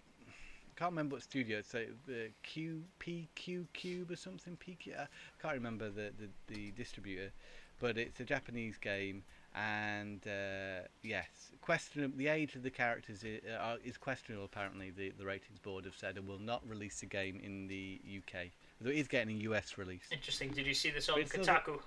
[0.76, 1.58] Can't remember what studio.
[1.58, 2.12] It's like uh,
[2.42, 4.56] Q P Q Cube or something.
[4.56, 4.96] PQ.
[5.00, 5.06] I
[5.42, 7.32] can't remember the, the the distributor,
[7.80, 9.24] but it's a Japanese game,
[9.54, 11.26] and uh, yes,
[11.60, 12.12] question.
[12.16, 14.44] The age of the characters is, uh, is questionable.
[14.44, 18.00] Apparently, the the ratings board have said and will not release the game in the
[18.18, 18.46] UK.
[18.80, 20.02] Though it is getting a US release.
[20.12, 20.50] interesting.
[20.50, 21.80] Did you see this on But it's still- Kotaku?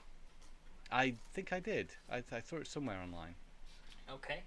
[0.91, 1.91] I think I did.
[2.11, 3.35] I, I saw it somewhere online.
[4.11, 4.43] Okay.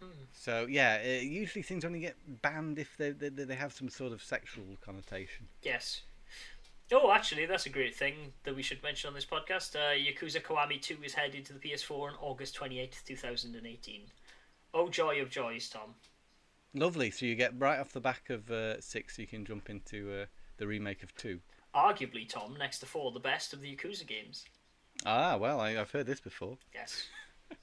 [0.00, 0.06] Hmm.
[0.32, 4.12] So yeah, uh, usually things only get banned if they, they they have some sort
[4.12, 5.48] of sexual connotation.
[5.62, 6.02] Yes.
[6.96, 9.74] Oh, actually, that's a great thing that we should mention on this podcast.
[9.74, 14.02] Uh, Yakuza Kiwami 2 is headed to the PS4 on August 28th, 2018.
[14.72, 15.96] Oh, joy of joys, Tom.
[16.72, 17.10] Lovely.
[17.10, 20.26] So you get right off the back of uh, six, you can jump into uh,
[20.58, 21.40] the remake of two.
[21.74, 24.44] Arguably, Tom, next to 4, the best of the Yakuza games.
[25.04, 26.58] Ah, well, I, I've heard this before.
[26.72, 27.08] Yes.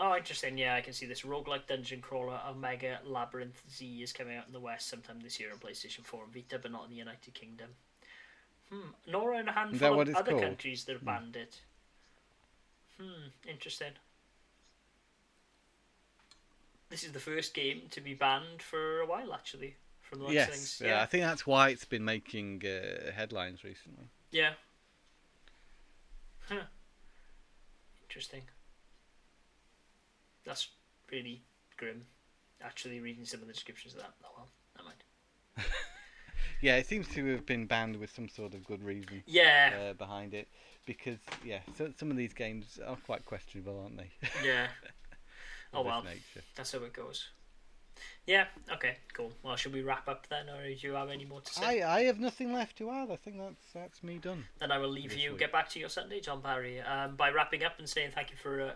[0.00, 0.56] Oh, interesting.
[0.56, 4.52] Yeah, I can see this roguelike dungeon crawler Omega Labyrinth Z is coming out in
[4.52, 7.34] the West sometime this year on PlayStation 4 and Vita, but not in the United
[7.34, 7.70] Kingdom.
[8.70, 8.90] Hmm.
[9.06, 10.42] Nor in a handful of other called?
[10.42, 11.60] countries that have banned it.
[13.00, 13.28] Hmm.
[13.48, 13.92] Interesting.
[16.90, 19.76] This is the first game to be banned for a while, actually.
[20.02, 20.82] From the yes, things.
[20.82, 24.06] yeah, I think that's why it's been making uh, headlines recently.
[24.30, 24.52] Yeah.
[26.48, 26.62] Huh.
[28.02, 28.40] Interesting.
[30.46, 30.68] That's
[31.12, 31.42] really
[31.76, 32.06] grim.
[32.62, 34.14] Actually, reading some of the descriptions of that.
[34.24, 35.68] Oh well, never mind.
[36.60, 39.92] Yeah, it seems to have been banned with some sort of good reason Yeah, uh,
[39.92, 40.48] behind it,
[40.86, 44.10] because yeah, so, some of these games are quite questionable, aren't they?
[44.44, 44.66] yeah.
[45.72, 46.44] oh well, nature.
[46.56, 47.28] that's how it goes.
[48.28, 48.44] Yeah.
[48.70, 48.98] Okay.
[49.14, 49.32] Cool.
[49.42, 51.82] Well, should we wrap up then, or do you have any more to say?
[51.82, 53.10] I I have nothing left to add.
[53.10, 54.44] I think that's that's me done.
[54.60, 55.30] Then I will leave this you.
[55.30, 55.40] week.
[55.40, 58.36] Get back to your Sunday, John Barry, um, by wrapping up and saying thank you
[58.36, 58.66] for a,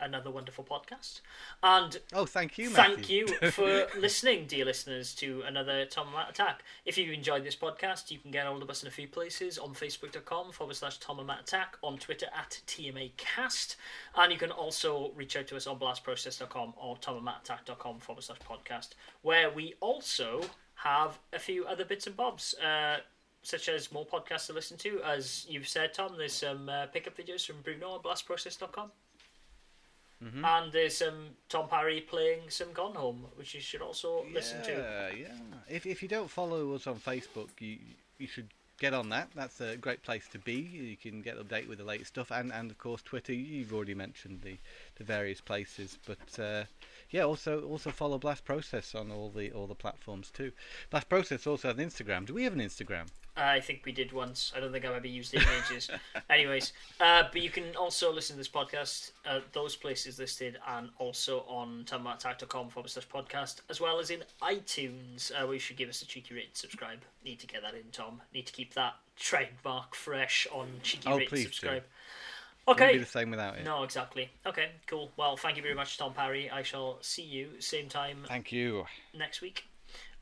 [0.00, 1.20] a, another wonderful podcast,
[1.62, 6.30] and Oh, thank you, Thank you for listening, dear listeners, to another Tom and Matt
[6.30, 6.62] Attack.
[6.86, 9.58] If you enjoyed this podcast, you can get hold of us in a few places
[9.58, 13.76] on facebook.com forward slash Tom and Matt Attack, on Twitter at TMAcast,
[14.16, 18.88] and you can also reach out to us on blastprocess.com or tomandmattattack.com forward slash podcast,
[19.22, 20.42] where we also
[20.74, 22.54] have a few other bits and bobs.
[22.54, 22.98] Uh,
[23.42, 26.14] such as more podcasts to listen to, as you've said, Tom.
[26.16, 28.92] There's some uh, pickup videos from Bruno on blastprocess.com.
[30.24, 30.44] Mm-hmm.
[30.44, 34.70] And there's some Tom Parry playing some Gone Home, which you should also listen to.
[34.70, 35.34] Yeah, yeah.
[35.68, 37.78] If if you don't follow us on Facebook, you
[38.18, 38.48] you should
[38.78, 39.30] get on that.
[39.34, 40.54] That's a great place to be.
[40.54, 43.32] You can get updated with the latest stuff, and and of course Twitter.
[43.32, 44.58] You've already mentioned the
[44.94, 46.64] the various places, but uh,
[47.12, 50.50] yeah, also also follow Blast Process on all the all the platforms too.
[50.90, 52.26] Blast Process also has an Instagram.
[52.26, 53.06] Do we have an Instagram?
[53.34, 54.52] I think we did once.
[54.54, 55.88] I don't think I've ever used it in ages.
[56.30, 60.90] Anyways, uh, but you can also listen to this podcast at those places listed and
[60.98, 65.76] also on tomattack.com forward slash podcast, as well as in iTunes, uh, where you should
[65.78, 66.98] give us a cheeky rate and subscribe.
[67.24, 68.20] Need to get that in, Tom.
[68.34, 71.80] Need to keep that trademark fresh on cheeky Oh, rate and please do.
[72.68, 72.92] Okay.
[72.92, 73.64] be the same without it.
[73.64, 74.30] No, exactly.
[74.46, 75.10] Okay, cool.
[75.16, 76.48] Well, thank you very much, Tom Parry.
[76.50, 78.84] I shall see you same time Thank you.
[79.14, 79.64] next week.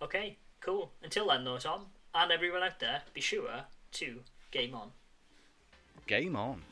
[0.01, 0.91] Okay, cool.
[1.03, 4.21] Until then, though, Tom, and everyone out there, be sure to
[4.51, 4.91] game on.
[6.07, 6.63] Game on.